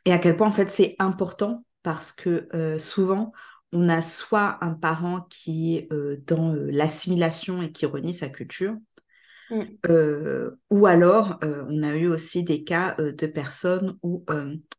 et 0.04 0.12
à 0.12 0.18
quel 0.18 0.36
point, 0.36 0.48
en 0.48 0.52
fait, 0.52 0.70
c'est 0.70 0.96
important 0.98 1.64
parce 1.82 2.12
que 2.12 2.48
euh, 2.54 2.78
souvent, 2.78 3.32
on 3.72 3.88
a 3.88 4.00
soit 4.00 4.58
un 4.64 4.72
parent 4.72 5.26
qui 5.28 5.76
est 5.76 5.88
dans 6.26 6.54
l'assimilation 6.54 7.60
et 7.60 7.72
qui 7.72 7.84
renie 7.84 8.14
sa 8.14 8.28
culture, 8.28 8.76
mm. 9.50 9.64
ou 10.70 10.86
alors 10.86 11.38
on 11.42 11.82
a 11.82 11.94
eu 11.96 12.06
aussi 12.06 12.44
des 12.44 12.62
cas 12.62 12.94
de 12.94 13.26
personnes 13.26 13.98
où 14.02 14.24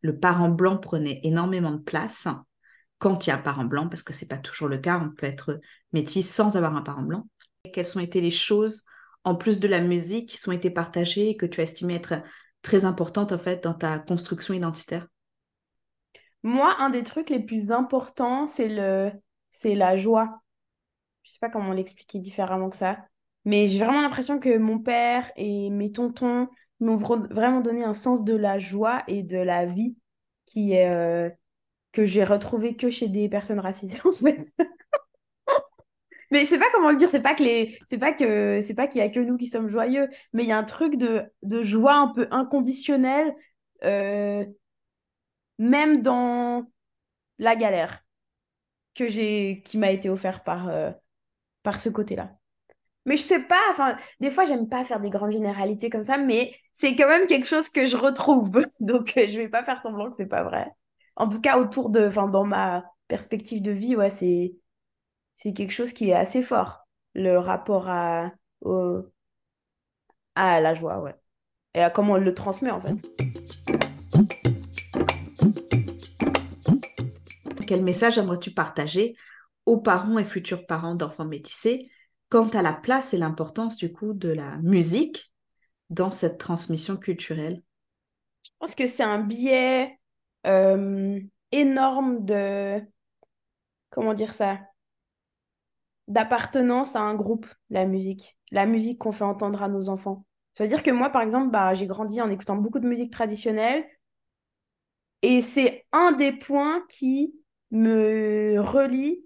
le 0.01 0.19
parent 0.19 0.49
blanc 0.49 0.77
prenait 0.77 1.19
énormément 1.23 1.71
de 1.71 1.81
place 1.81 2.27
quand 2.99 3.25
il 3.25 3.29
y 3.29 3.33
a 3.33 3.35
un 3.35 3.41
parent 3.41 3.65
blanc, 3.65 3.87
parce 3.87 4.03
que 4.03 4.13
ce 4.13 4.23
n'est 4.23 4.27
pas 4.27 4.37
toujours 4.37 4.67
le 4.67 4.77
cas, 4.77 4.99
on 4.99 5.09
peut 5.09 5.27
être 5.27 5.59
métis 5.93 6.29
sans 6.29 6.55
avoir 6.55 6.75
un 6.75 6.81
parent 6.81 7.03
blanc. 7.03 7.27
Quelles 7.73 7.97
ont 7.97 8.01
été 8.01 8.21
les 8.21 8.31
choses, 8.31 8.83
en 9.23 9.35
plus 9.35 9.59
de 9.59 9.67
la 9.67 9.81
musique, 9.81 10.29
qui 10.29 10.49
ont 10.49 10.53
été 10.53 10.69
partagées 10.69 11.29
et 11.29 11.37
que 11.37 11.45
tu 11.45 11.59
as 11.61 11.63
estimé 11.63 11.95
être 11.95 12.15
très 12.61 12.85
importantes 12.85 13.31
en 13.31 13.37
fait 13.37 13.63
dans 13.63 13.73
ta 13.73 13.99
construction 13.99 14.53
identitaire? 14.53 15.07
Moi, 16.43 16.75
un 16.79 16.89
des 16.89 17.03
trucs 17.03 17.29
les 17.29 17.39
plus 17.39 17.71
importants, 17.71 18.47
c'est 18.47 18.69
le, 18.69 19.11
c'est 19.51 19.75
la 19.75 19.95
joie. 19.95 20.41
Je 21.23 21.31
sais 21.31 21.39
pas 21.39 21.49
comment 21.49 21.73
l'expliquer 21.73 22.19
différemment 22.19 22.69
que 22.69 22.77
ça, 22.77 22.97
mais 23.43 23.67
j'ai 23.67 23.79
vraiment 23.79 24.01
l'impression 24.01 24.39
que 24.39 24.57
mon 24.57 24.79
père 24.79 25.29
et 25.35 25.69
mes 25.69 25.91
tontons 25.91 26.47
m'ont 26.79 26.95
vraiment 26.95 27.61
donné 27.61 27.83
un 27.83 27.93
sens 27.93 28.23
de 28.23 28.35
la 28.35 28.59
joie 28.59 29.03
et 29.07 29.23
de 29.23 29.37
la 29.37 29.65
vie 29.65 29.95
qui 30.45 30.73
est 30.73 30.89
euh, 30.89 31.29
que 31.97 32.05
j'ai 32.05 32.23
retrouvé 32.23 32.75
que 32.75 32.91
chez 32.91 33.07
des 33.07 33.27
personnes 33.27 33.59
racisées 33.59 33.99
en 34.05 34.11
fait. 34.11 34.53
mais 36.31 36.41
je 36.41 36.45
sais 36.45 36.59
pas 36.59 36.69
comment 36.71 36.91
le 36.91 36.97
dire, 36.97 37.09
c'est 37.09 37.21
pas 37.21 37.33
que 37.33 37.43
les 37.43 37.79
c'est 37.87 37.97
pas 37.97 38.13
que 38.13 38.61
c'est 38.61 38.75
pas 38.75 38.87
qu'il 38.87 38.99
y 38.99 39.03
a 39.03 39.09
que 39.09 39.19
nous 39.19 39.37
qui 39.37 39.47
sommes 39.47 39.67
joyeux, 39.67 40.07
mais 40.33 40.43
il 40.43 40.49
y 40.49 40.51
a 40.51 40.57
un 40.57 40.63
truc 40.63 40.95
de, 40.97 41.23
de 41.41 41.63
joie 41.63 41.95
un 41.95 42.09
peu 42.09 42.27
inconditionnel 42.29 43.33
euh, 43.83 44.45
même 45.57 46.01
dans 46.03 46.71
la 47.39 47.55
galère 47.55 48.03
que 48.95 49.07
j'ai 49.07 49.63
qui 49.65 49.77
m'a 49.77 49.91
été 49.91 50.09
offert 50.09 50.43
par 50.43 50.69
euh, 50.69 50.91
par 51.63 51.79
ce 51.81 51.89
côté-là. 51.89 52.31
Mais 53.05 53.17
je 53.17 53.23
sais 53.23 53.41
pas, 53.41 53.61
enfin, 53.71 53.97
des 54.19 54.29
fois, 54.29 54.45
j'aime 54.45 54.69
pas 54.69 54.83
faire 54.83 54.99
des 54.99 55.09
grandes 55.09 55.31
généralités 55.31 55.89
comme 55.89 56.03
ça, 56.03 56.17
mais 56.17 56.53
c'est 56.73 56.95
quand 56.95 57.07
même 57.07 57.25
quelque 57.27 57.47
chose 57.47 57.69
que 57.69 57.85
je 57.87 57.95
retrouve. 57.97 58.65
Donc, 58.81 59.13
euh, 59.17 59.27
je 59.27 59.37
vais 59.37 59.49
pas 59.49 59.63
faire 59.63 59.81
semblant 59.81 60.11
que 60.11 60.17
c'est 60.17 60.27
pas 60.27 60.43
vrai 60.43 60.71
en 61.17 61.27
tout 61.27 61.41
cas, 61.41 61.57
autour 61.57 61.89
de, 61.89 62.07
enfin, 62.07 62.27
dans 62.27 62.45
ma 62.45 62.85
perspective 63.07 63.61
de 63.61 63.71
vie, 63.71 63.95
ouais, 63.95 64.11
c'est, 64.11 64.55
c'est 65.33 65.51
quelque 65.51 65.71
chose 65.71 65.91
qui 65.91 66.09
est 66.09 66.13
assez 66.13 66.43
fort, 66.43 66.87
le 67.15 67.37
rapport 67.37 67.89
à, 67.89 68.31
à 70.35 70.61
la 70.61 70.73
joie, 70.75 70.99
ouais. 70.99 71.15
Et 71.73 71.81
à 71.81 71.89
comment 71.89 72.13
on 72.13 72.17
le 72.17 72.33
transmet, 72.33 72.71
en 72.71 72.79
fait. 72.79 72.95
Quel 77.65 77.83
message 77.83 78.17
aimerais-tu 78.17 78.51
partager 78.51 79.15
aux 79.65 79.77
parents 79.77 80.19
et 80.19 80.23
futurs 80.23 80.65
parents 80.65 80.95
d'enfants 80.95 81.25
métissés 81.25 81.91
quant 82.29 82.47
à 82.49 82.61
la 82.61 82.73
place 82.73 83.13
et 83.13 83.17
l'importance 83.17 83.75
du 83.75 83.91
coup 83.91 84.13
de 84.13 84.29
la 84.29 84.57
musique 84.57 85.33
dans 85.89 86.11
cette 86.11 86.37
transmission 86.37 86.95
culturelle? 86.95 87.61
Je 88.43 88.51
pense 88.59 88.75
que 88.75 88.87
c'est 88.87 89.03
un 89.03 89.19
biais 89.19 89.99
euh, 90.47 91.19
énorme 91.51 92.25
de, 92.25 92.81
comment 93.89 94.13
dire 94.13 94.33
ça, 94.33 94.59
d'appartenance 96.07 96.95
à 96.95 97.01
un 97.01 97.15
groupe, 97.15 97.47
la 97.69 97.85
musique. 97.85 98.37
La 98.51 98.65
musique 98.65 98.99
qu'on 98.99 99.11
fait 99.11 99.23
entendre 99.23 99.61
à 99.61 99.67
nos 99.67 99.89
enfants. 99.89 100.25
Ça 100.55 100.63
veut 100.63 100.69
dire 100.69 100.83
que 100.83 100.91
moi, 100.91 101.09
par 101.09 101.21
exemple, 101.21 101.51
bah, 101.51 101.73
j'ai 101.73 101.85
grandi 101.85 102.21
en 102.21 102.29
écoutant 102.29 102.55
beaucoup 102.55 102.79
de 102.79 102.87
musique 102.87 103.11
traditionnelle. 103.11 103.85
Et 105.21 105.41
c'est 105.41 105.85
un 105.91 106.11
des 106.13 106.31
points 106.31 106.83
qui 106.89 107.35
me 107.71 108.55
relie 108.59 109.23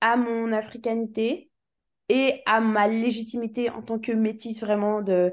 à 0.00 0.16
mon 0.16 0.52
africanité 0.52 1.50
et 2.08 2.42
à 2.46 2.60
ma 2.60 2.88
légitimité 2.88 3.70
en 3.70 3.82
tant 3.82 3.98
que 3.98 4.12
métisse 4.12 4.60
vraiment 4.60 5.02
de 5.02 5.32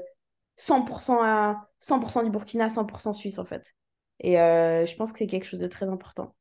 100% 0.56 1.22
à 1.22 1.68
100% 1.80 2.24
du 2.24 2.30
Burkina, 2.30 2.68
100% 2.68 3.14
suisse 3.14 3.38
en 3.38 3.44
fait. 3.44 3.74
Et 4.20 4.40
euh, 4.40 4.86
je 4.86 4.94
pense 4.96 5.12
que 5.12 5.18
c'est 5.18 5.26
quelque 5.26 5.44
chose 5.46 5.60
de 5.60 5.66
très 5.68 5.86
important. 5.86 6.34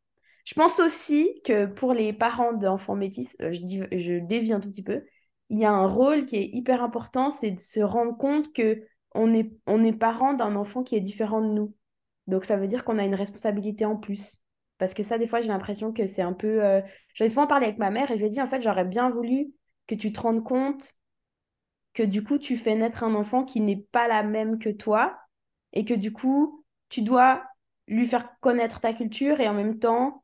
Je 0.45 0.53
pense 0.53 0.79
aussi 0.79 1.41
que 1.43 1.65
pour 1.65 1.93
les 1.93 2.13
parents 2.13 2.53
d'enfants 2.53 2.95
métis, 2.95 3.35
euh, 3.41 3.51
je, 3.51 3.61
dis, 3.61 3.81
je 3.91 4.15
dévie 4.15 4.53
un 4.53 4.59
tout 4.59 4.69
petit 4.69 4.83
peu, 4.83 5.03
il 5.49 5.59
y 5.59 5.65
a 5.65 5.71
un 5.71 5.87
rôle 5.87 6.25
qui 6.25 6.37
est 6.37 6.49
hyper 6.53 6.83
important, 6.83 7.31
c'est 7.31 7.51
de 7.51 7.59
se 7.59 7.79
rendre 7.79 8.17
compte 8.17 8.53
que 8.53 8.83
on 9.13 9.33
est, 9.33 9.51
on 9.65 9.83
est 9.83 9.93
parent 9.93 10.33
d'un 10.33 10.55
enfant 10.55 10.83
qui 10.83 10.95
est 10.95 11.01
différent 11.01 11.41
de 11.41 11.47
nous. 11.47 11.73
Donc 12.27 12.45
ça 12.45 12.57
veut 12.57 12.67
dire 12.67 12.83
qu'on 12.83 12.97
a 12.97 13.05
une 13.05 13.15
responsabilité 13.15 13.85
en 13.85 13.95
plus. 13.95 14.43
Parce 14.77 14.93
que 14.93 15.03
ça, 15.03 15.17
des 15.17 15.25
fois, 15.27 15.41
j'ai 15.41 15.47
l'impression 15.47 15.91
que 15.91 16.05
c'est 16.05 16.21
un 16.21 16.33
peu... 16.33 16.63
Euh... 16.63 16.81
J'avais 17.13 17.29
souvent 17.29 17.47
parlé 17.47 17.65
avec 17.65 17.79
ma 17.79 17.89
mère 17.89 18.11
et 18.11 18.15
je 18.15 18.19
lui 18.19 18.27
ai 18.27 18.29
dit, 18.29 18.41
en 18.41 18.45
fait, 18.45 18.61
j'aurais 18.61 18.85
bien 18.85 19.09
voulu 19.09 19.51
que 19.87 19.95
tu 19.95 20.11
te 20.11 20.19
rendes 20.19 20.43
compte 20.43 20.93
que 21.93 22.03
du 22.03 22.23
coup, 22.23 22.37
tu 22.37 22.57
fais 22.57 22.75
naître 22.75 23.03
un 23.03 23.15
enfant 23.15 23.43
qui 23.43 23.59
n'est 23.59 23.87
pas 23.91 24.07
la 24.07 24.21
même 24.21 24.59
que 24.59 24.69
toi 24.69 25.17
et 25.73 25.83
que 25.83 25.95
du 25.95 26.13
coup, 26.13 26.63
tu 26.89 27.01
dois 27.01 27.43
lui 27.87 28.05
faire 28.05 28.29
connaître 28.39 28.79
ta 28.79 28.93
culture 28.93 29.39
et 29.39 29.47
en 29.47 29.53
même 29.53 29.79
temps, 29.79 30.23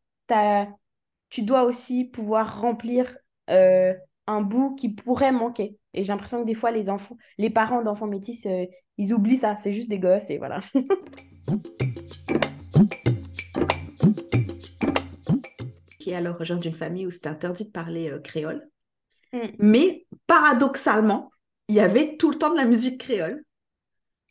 tu 1.29 1.41
dois 1.41 1.63
aussi 1.63 2.05
pouvoir 2.05 2.62
remplir 2.62 3.17
euh, 3.50 3.93
un 4.27 4.41
bout 4.41 4.75
qui 4.75 4.89
pourrait 4.89 5.32
manquer. 5.32 5.77
Et 5.93 6.03
j'ai 6.03 6.12
l'impression 6.12 6.41
que 6.41 6.46
des 6.48 6.53
fois, 6.53 6.72
les 6.72 6.89
enfants, 6.89 7.17
les 7.38 7.50
parents 7.50 7.82
d'enfants 7.82 8.08
métis, 8.08 8.46
euh, 8.46 8.65
ils 8.98 9.13
oublient 9.13 9.38
ça. 9.38 9.58
C'est 9.58 9.72
juste 9.72 9.89
des 9.89 10.00
gosses 10.00 10.29
et 10.29 10.38
voilà. 10.38 10.60
qui 16.00 16.10
est 16.12 16.15
alors 16.15 16.43
genre 16.43 16.60
d'une 16.60 16.74
famille 16.74 17.08
où 17.08 17.12
c'était 17.12 17.29
interdit 17.29 17.65
de 17.65 17.72
parler 17.72 18.10
euh, 18.10 18.20
créole. 18.20 18.70
Mm. 19.32 19.48
Mais 19.60 20.05
paradoxalement, 20.27 21.32
il 21.70 21.75
y 21.75 21.79
avait 21.79 22.17
tout 22.17 22.29
le 22.32 22.38
temps 22.38 22.51
de 22.51 22.58
la 22.58 22.65
musique 22.65 23.00
créole. 23.00 23.43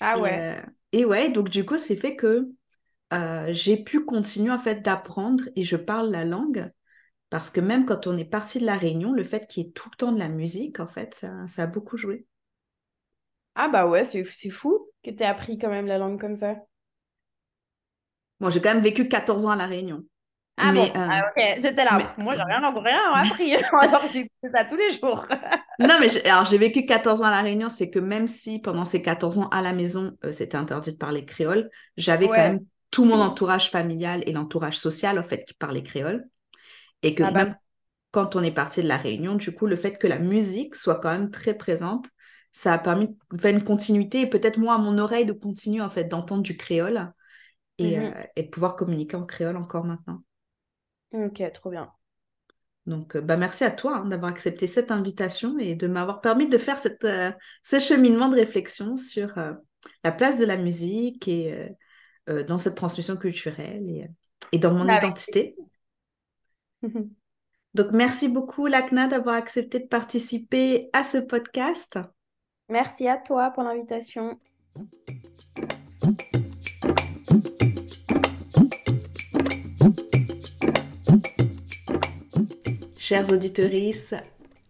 Ah 0.00 0.20
ouais. 0.20 0.56
Et, 0.92 1.04
ouais, 1.04 1.30
donc 1.30 1.48
du 1.48 1.64
coup, 1.64 1.78
c'est 1.78 1.96
fait 1.96 2.16
que 2.16 2.50
j'ai 3.48 3.76
pu 3.76 4.04
continuer 4.04 4.50
en 4.50 4.58
fait 4.58 4.82
d'apprendre 4.82 5.44
et 5.56 5.64
je 5.64 5.76
parle 5.76 6.10
la 6.10 6.24
langue 6.24 6.70
parce 7.32 7.50
que 7.50 7.62
même 7.62 7.86
quand 7.86 8.06
on 8.06 8.18
est 8.18 8.26
parti 8.26 8.60
de 8.60 8.66
la 8.66 8.76
Réunion, 8.76 9.10
le 9.10 9.24
fait 9.24 9.46
qu'il 9.46 9.64
y 9.64 9.66
ait 9.66 9.72
tout 9.72 9.88
le 9.90 9.96
temps 9.96 10.12
de 10.12 10.18
la 10.18 10.28
musique, 10.28 10.80
en 10.80 10.86
fait, 10.86 11.14
ça, 11.14 11.62
a 11.62 11.66
beaucoup 11.66 11.96
joué. 11.96 12.26
Ah 13.54 13.68
bah 13.68 13.86
ouais, 13.86 14.04
c'est 14.04 14.50
fou 14.50 14.90
que 15.02 15.10
tu 15.10 15.22
aies 15.22 15.24
appris 15.24 15.56
quand 15.56 15.70
même 15.70 15.86
la 15.86 15.96
langue 15.96 16.20
comme 16.20 16.36
ça. 16.36 16.56
Bon, 18.38 18.50
j'ai 18.50 18.60
quand 18.60 18.74
même 18.74 18.82
vécu 18.82 19.08
14 19.08 19.46
ans 19.46 19.50
à 19.50 19.56
la 19.56 19.66
Réunion. 19.66 20.04
Ah 20.58 20.72
mais, 20.72 20.90
bon, 20.90 21.00
euh, 21.00 21.08
ah, 21.10 21.30
ok, 21.30 21.42
j'étais 21.62 21.84
là. 21.84 22.14
Moi, 22.18 22.36
j'ai 22.36 22.42
rien, 22.42 22.70
rien 22.70 23.12
appris. 23.14 23.54
alors, 23.80 24.02
j'ai 24.12 24.30
ça 24.52 24.66
tous 24.66 24.76
les 24.76 24.90
jours. 24.90 25.26
non, 25.78 25.96
mais 26.00 26.26
alors, 26.26 26.44
j'ai 26.44 26.58
vécu 26.58 26.84
14 26.84 27.22
ans 27.22 27.26
à 27.28 27.30
La 27.30 27.40
Réunion. 27.40 27.70
C'est 27.70 27.88
que 27.88 27.98
même 27.98 28.28
si 28.28 28.60
pendant 28.60 28.84
ces 28.84 29.00
14 29.00 29.38
ans 29.38 29.48
à 29.48 29.62
la 29.62 29.72
maison, 29.72 30.18
euh, 30.26 30.32
c'était 30.32 30.58
interdit 30.58 30.92
de 30.92 30.98
parler 30.98 31.24
créole, 31.24 31.70
j'avais 31.96 32.26
quand 32.26 32.34
même 32.34 32.60
tout 32.92 33.04
mon 33.04 33.20
entourage 33.20 33.70
familial 33.70 34.22
et 34.26 34.32
l'entourage 34.32 34.78
social, 34.78 35.18
en 35.18 35.24
fait, 35.24 35.44
qui 35.44 35.54
parlait 35.54 35.82
créole. 35.82 36.24
Et 37.02 37.16
que 37.16 37.24
ah 37.24 37.32
bah. 37.32 37.44
même 37.44 37.56
quand 38.12 38.36
on 38.36 38.42
est 38.42 38.52
parti 38.52 38.82
de 38.82 38.88
la 38.88 38.98
réunion, 38.98 39.34
du 39.34 39.52
coup, 39.52 39.66
le 39.66 39.74
fait 39.74 39.98
que 39.98 40.06
la 40.06 40.20
musique 40.20 40.76
soit 40.76 41.00
quand 41.00 41.10
même 41.10 41.30
très 41.30 41.54
présente, 41.54 42.06
ça 42.52 42.74
a 42.74 42.78
permis 42.78 43.08
de 43.32 43.40
faire 43.40 43.52
une 43.52 43.64
continuité 43.64 44.20
et 44.20 44.26
peut-être 44.28 44.58
moi 44.58 44.74
à 44.74 44.78
mon 44.78 44.98
oreille 44.98 45.24
de 45.24 45.32
continuer 45.32 45.80
en 45.80 45.88
fait 45.88 46.04
d'entendre 46.04 46.42
du 46.42 46.56
créole 46.56 47.10
et, 47.78 47.96
mmh 47.96 48.02
euh, 48.02 48.22
et, 48.36 48.42
de 48.42 48.48
pouvoir 48.48 48.76
communiquer 48.76 49.16
en 49.16 49.24
créole 49.24 49.56
encore 49.56 49.84
maintenant. 49.84 50.22
Ok, 51.12 51.42
trop 51.54 51.70
bien. 51.70 51.90
Donc, 52.84 53.16
euh, 53.16 53.22
bah, 53.22 53.38
merci 53.38 53.64
à 53.64 53.70
toi 53.70 53.98
hein, 53.98 54.06
d'avoir 54.06 54.30
accepté 54.30 54.66
cette 54.66 54.90
invitation 54.90 55.58
et 55.58 55.74
de 55.74 55.86
m'avoir 55.86 56.20
permis 56.20 56.46
de 56.46 56.58
faire 56.58 56.78
cette, 56.78 57.04
euh, 57.04 57.32
ce 57.62 57.80
cheminement 57.80 58.28
de 58.28 58.36
réflexion 58.36 58.98
sur 58.98 59.32
la 60.04 60.12
place 60.12 60.38
de 60.38 60.44
la 60.44 60.58
musique 60.58 61.26
et 61.26 61.74
dans 62.26 62.58
cette 62.58 62.76
transmission 62.76 63.16
culturelle 63.16 63.88
et, 63.88 64.08
et 64.52 64.58
dans 64.58 64.72
mon 64.72 64.84
identité. 64.84 65.56
Donc, 67.74 67.92
merci 67.92 68.28
beaucoup, 68.28 68.66
Lacna, 68.66 69.08
d'avoir 69.08 69.36
accepté 69.36 69.78
de 69.78 69.86
participer 69.86 70.90
à 70.92 71.04
ce 71.04 71.18
podcast. 71.18 71.98
Merci 72.68 73.08
à 73.08 73.16
toi 73.16 73.50
pour 73.50 73.62
l'invitation. 73.62 74.38
Chers 82.98 83.30
auditeurs, 83.30 83.70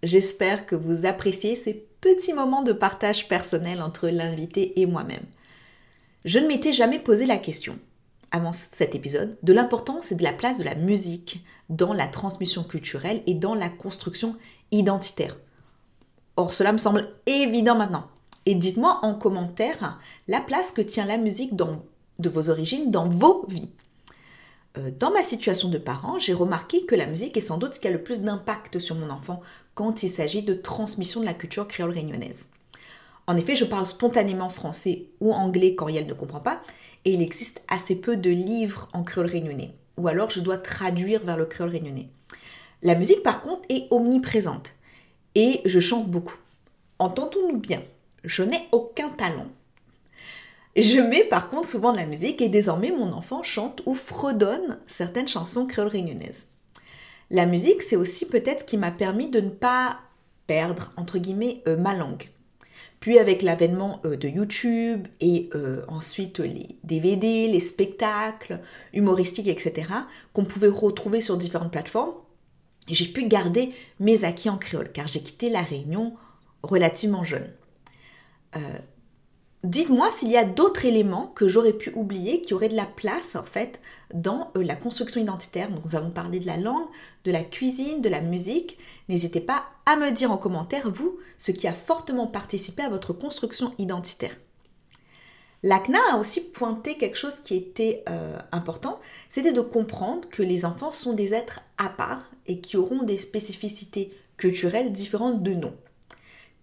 j'espère 0.02 0.66
que 0.66 0.74
vous 0.74 1.06
appréciez 1.06 1.54
ces 1.54 1.74
petits 2.00 2.32
moments 2.32 2.62
de 2.62 2.72
partage 2.72 3.28
personnel 3.28 3.82
entre 3.82 4.08
l'invité 4.08 4.80
et 4.80 4.86
moi-même. 4.86 5.26
Je 6.24 6.38
ne 6.38 6.46
m'étais 6.46 6.72
jamais 6.72 7.00
posé 7.00 7.26
la 7.26 7.38
question, 7.38 7.78
avant 8.30 8.52
cet 8.52 8.94
épisode, 8.94 9.36
de 9.42 9.52
l'importance 9.52 10.12
et 10.12 10.14
de 10.14 10.22
la 10.22 10.32
place 10.32 10.58
de 10.58 10.64
la 10.64 10.76
musique 10.76 11.44
dans 11.68 11.92
la 11.92 12.06
transmission 12.06 12.62
culturelle 12.62 13.22
et 13.26 13.34
dans 13.34 13.54
la 13.54 13.68
construction 13.68 14.36
identitaire. 14.70 15.36
Or, 16.36 16.52
cela 16.54 16.72
me 16.72 16.78
semble 16.78 17.08
évident 17.26 17.76
maintenant. 17.76 18.06
Et 18.46 18.54
dites-moi 18.54 19.00
en 19.02 19.14
commentaire 19.14 20.00
la 20.28 20.40
place 20.40 20.70
que 20.72 20.80
tient 20.80 21.06
la 21.06 21.18
musique 21.18 21.56
dans, 21.56 21.82
de 22.18 22.28
vos 22.28 22.50
origines 22.50 22.90
dans 22.90 23.08
vos 23.08 23.44
vies. 23.48 23.70
Euh, 24.78 24.90
dans 24.98 25.10
ma 25.10 25.22
situation 25.22 25.68
de 25.68 25.78
parent, 25.78 26.18
j'ai 26.18 26.32
remarqué 26.32 26.86
que 26.86 26.94
la 26.94 27.06
musique 27.06 27.36
est 27.36 27.42
sans 27.42 27.58
doute 27.58 27.74
ce 27.74 27.80
qui 27.80 27.88
a 27.88 27.90
le 27.90 28.02
plus 28.02 28.20
d'impact 28.20 28.78
sur 28.78 28.96
mon 28.96 29.10
enfant 29.10 29.42
quand 29.74 30.02
il 30.02 30.08
s'agit 30.08 30.42
de 30.42 30.54
transmission 30.54 31.20
de 31.20 31.26
la 31.26 31.34
culture 31.34 31.68
créole 31.68 31.90
réunionnaise. 31.90 32.48
En 33.26 33.36
effet, 33.36 33.56
je 33.56 33.64
parle 33.64 33.86
spontanément 33.86 34.48
français 34.48 35.06
ou 35.20 35.32
anglais 35.32 35.74
quand 35.74 35.88
Yael 35.88 36.06
ne 36.06 36.14
comprend 36.14 36.40
pas, 36.40 36.62
et 37.04 37.14
il 37.14 37.22
existe 37.22 37.62
assez 37.68 37.96
peu 37.96 38.16
de 38.16 38.30
livres 38.30 38.88
en 38.92 39.02
créole 39.02 39.26
réunionnais 39.26 39.74
ou 39.96 40.08
alors 40.08 40.30
je 40.30 40.40
dois 40.40 40.58
traduire 40.58 41.22
vers 41.24 41.36
le 41.36 41.46
créole 41.46 41.70
réunionnais. 41.70 42.08
La 42.82 42.94
musique, 42.94 43.22
par 43.22 43.42
contre, 43.42 43.62
est 43.68 43.86
omniprésente 43.90 44.74
et 45.34 45.60
je 45.64 45.80
chante 45.80 46.08
beaucoup. 46.08 46.36
Entendons-nous 46.98 47.58
bien, 47.58 47.82
je 48.24 48.42
n'ai 48.42 48.68
aucun 48.72 49.10
talent. 49.10 49.46
Je 50.74 51.00
mets 51.00 51.24
par 51.24 51.50
contre 51.50 51.68
souvent 51.68 51.92
de 51.92 51.98
la 51.98 52.06
musique 52.06 52.40
et 52.40 52.48
désormais 52.48 52.90
mon 52.90 53.10
enfant 53.10 53.42
chante 53.42 53.82
ou 53.84 53.94
fredonne 53.94 54.78
certaines 54.86 55.28
chansons 55.28 55.66
créole 55.66 55.88
réunionnaises. 55.88 56.46
La 57.30 57.46
musique, 57.46 57.82
c'est 57.82 57.96
aussi 57.96 58.26
peut-être 58.26 58.60
ce 58.60 58.64
qui 58.64 58.76
m'a 58.76 58.90
permis 58.90 59.28
de 59.28 59.40
ne 59.40 59.50
pas 59.50 59.98
perdre, 60.46 60.92
entre 60.96 61.18
guillemets, 61.18 61.62
euh, 61.66 61.76
ma 61.76 61.94
langue. 61.94 62.28
Puis 63.02 63.18
avec 63.18 63.42
l'avènement 63.42 64.00
euh, 64.04 64.16
de 64.16 64.28
YouTube 64.28 65.08
et 65.18 65.50
euh, 65.56 65.82
ensuite 65.88 66.38
les 66.38 66.78
DVD, 66.84 67.48
les 67.48 67.58
spectacles 67.58 68.60
humoristiques, 68.92 69.48
etc., 69.48 69.88
qu'on 70.32 70.44
pouvait 70.44 70.68
retrouver 70.68 71.20
sur 71.20 71.36
différentes 71.36 71.72
plateformes, 71.72 72.14
j'ai 72.86 73.06
pu 73.06 73.26
garder 73.26 73.74
mes 73.98 74.22
acquis 74.22 74.48
en 74.48 74.56
créole, 74.56 74.92
car 74.92 75.08
j'ai 75.08 75.20
quitté 75.20 75.50
la 75.50 75.62
Réunion 75.62 76.14
relativement 76.62 77.24
jeune. 77.24 77.50
Euh, 78.54 78.60
dites-moi 79.64 80.10
s'il 80.10 80.30
y 80.30 80.36
a 80.36 80.44
d'autres 80.44 80.84
éléments 80.84 81.28
que 81.34 81.48
j'aurais 81.48 81.72
pu 81.72 81.92
oublier 81.94 82.40
qui 82.40 82.54
auraient 82.54 82.68
de 82.68 82.76
la 82.76 82.86
place 82.86 83.36
en 83.36 83.44
fait 83.44 83.80
dans 84.12 84.50
la 84.54 84.74
construction 84.74 85.20
identitaire. 85.20 85.68
Nous 85.70 85.96
avons 85.96 86.10
parlé 86.10 86.40
de 86.40 86.46
la 86.46 86.56
langue, 86.56 86.86
de 87.24 87.30
la 87.30 87.44
cuisine, 87.44 88.02
de 88.02 88.08
la 88.08 88.20
musique. 88.20 88.78
N'hésitez 89.08 89.40
pas 89.40 89.64
à 89.86 89.96
me 89.96 90.10
dire 90.10 90.32
en 90.32 90.38
commentaire, 90.38 90.90
vous, 90.90 91.18
ce 91.38 91.52
qui 91.52 91.68
a 91.68 91.72
fortement 91.72 92.26
participé 92.26 92.82
à 92.82 92.88
votre 92.88 93.12
construction 93.12 93.72
identitaire. 93.78 94.36
L'ACNA 95.64 96.00
a 96.12 96.16
aussi 96.16 96.40
pointé 96.40 96.96
quelque 96.96 97.16
chose 97.16 97.40
qui 97.40 97.54
était 97.54 98.02
euh, 98.08 98.36
important, 98.50 98.98
c'était 99.28 99.52
de 99.52 99.60
comprendre 99.60 100.28
que 100.28 100.42
les 100.42 100.64
enfants 100.64 100.90
sont 100.90 101.12
des 101.12 101.34
êtres 101.34 101.60
à 101.78 101.88
part 101.88 102.30
et 102.46 102.60
qui 102.60 102.76
auront 102.76 103.04
des 103.04 103.18
spécificités 103.18 104.12
culturelles 104.36 104.92
différentes 104.92 105.42
de 105.44 105.54
nous. 105.54 105.70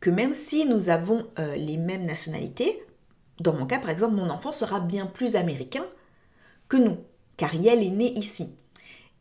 Que 0.01 0.09
même 0.09 0.33
si 0.33 0.65
nous 0.65 0.89
avons 0.89 1.25
euh, 1.39 1.55
les 1.55 1.77
mêmes 1.77 2.03
nationalités, 2.03 2.83
dans 3.39 3.53
mon 3.53 3.65
cas 3.65 3.79
par 3.79 3.89
exemple, 3.89 4.15
mon 4.15 4.29
enfant 4.29 4.51
sera 4.51 4.79
bien 4.79 5.05
plus 5.05 5.35
américain 5.35 5.85
que 6.67 6.77
nous, 6.77 6.97
car 7.37 7.51
elle 7.53 7.83
est 7.83 7.89
née 7.89 8.13
ici. 8.17 8.49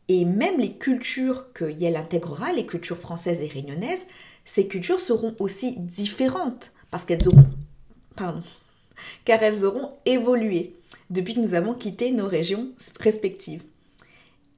Et 0.07 0.25
même 0.25 0.57
les 0.57 0.73
cultures 0.73 1.53
que 1.53 1.69
Yale 1.69 1.95
intégrera, 1.95 2.51
les 2.51 2.65
cultures 2.65 2.97
françaises 2.97 3.41
et 3.41 3.47
réunionnaises, 3.47 4.07
ces 4.43 4.67
cultures 4.67 4.99
seront 4.99 5.35
aussi 5.39 5.77
différentes 5.77 6.71
parce 6.89 7.05
qu'elles 7.05 7.27
auront, 7.27 7.47
pardon, 8.15 8.41
car 9.25 9.41
elles 9.43 9.65
auront 9.65 9.93
évolué 10.05 10.75
depuis 11.09 11.35
que 11.35 11.39
nous 11.39 11.53
avons 11.53 11.73
quitté 11.73 12.11
nos 12.11 12.27
régions 12.27 12.69
respectives. 12.99 13.63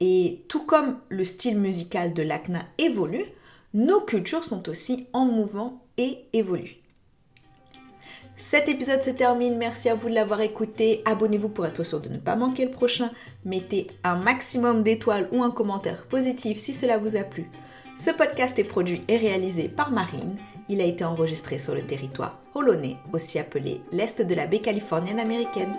Et 0.00 0.44
tout 0.48 0.64
comme 0.64 0.98
le 1.10 1.22
style 1.22 1.58
musical 1.58 2.12
de 2.12 2.22
l'ACNA 2.22 2.66
évolue, 2.78 3.26
nos 3.74 4.00
cultures 4.00 4.44
sont 4.44 4.68
aussi 4.68 5.06
en 5.12 5.24
mouvement 5.24 5.84
et 5.96 6.24
évoluent. 6.32 6.81
Cet 8.42 8.68
épisode 8.68 9.04
se 9.04 9.10
termine. 9.10 9.56
Merci 9.56 9.88
à 9.88 9.94
vous 9.94 10.08
de 10.08 10.14
l'avoir 10.14 10.40
écouté. 10.40 11.00
Abonnez-vous 11.04 11.48
pour 11.48 11.64
être 11.64 11.84
sûr 11.84 12.00
de 12.00 12.08
ne 12.08 12.18
pas 12.18 12.34
manquer 12.34 12.64
le 12.64 12.72
prochain. 12.72 13.12
Mettez 13.44 13.86
un 14.02 14.16
maximum 14.16 14.82
d'étoiles 14.82 15.28
ou 15.30 15.44
un 15.44 15.52
commentaire 15.52 16.06
positif 16.06 16.58
si 16.58 16.72
cela 16.72 16.98
vous 16.98 17.14
a 17.14 17.22
plu. 17.22 17.48
Ce 17.98 18.10
podcast 18.10 18.58
est 18.58 18.64
produit 18.64 19.04
et 19.06 19.16
réalisé 19.16 19.68
par 19.68 19.92
Marine. 19.92 20.38
Il 20.68 20.80
a 20.80 20.84
été 20.84 21.04
enregistré 21.04 21.60
sur 21.60 21.76
le 21.76 21.82
territoire 21.82 22.40
holonais, 22.56 22.96
aussi 23.12 23.38
appelé 23.38 23.80
l'Est 23.92 24.20
de 24.20 24.34
la 24.34 24.48
baie 24.48 24.58
californienne 24.58 25.20
américaine. 25.20 25.76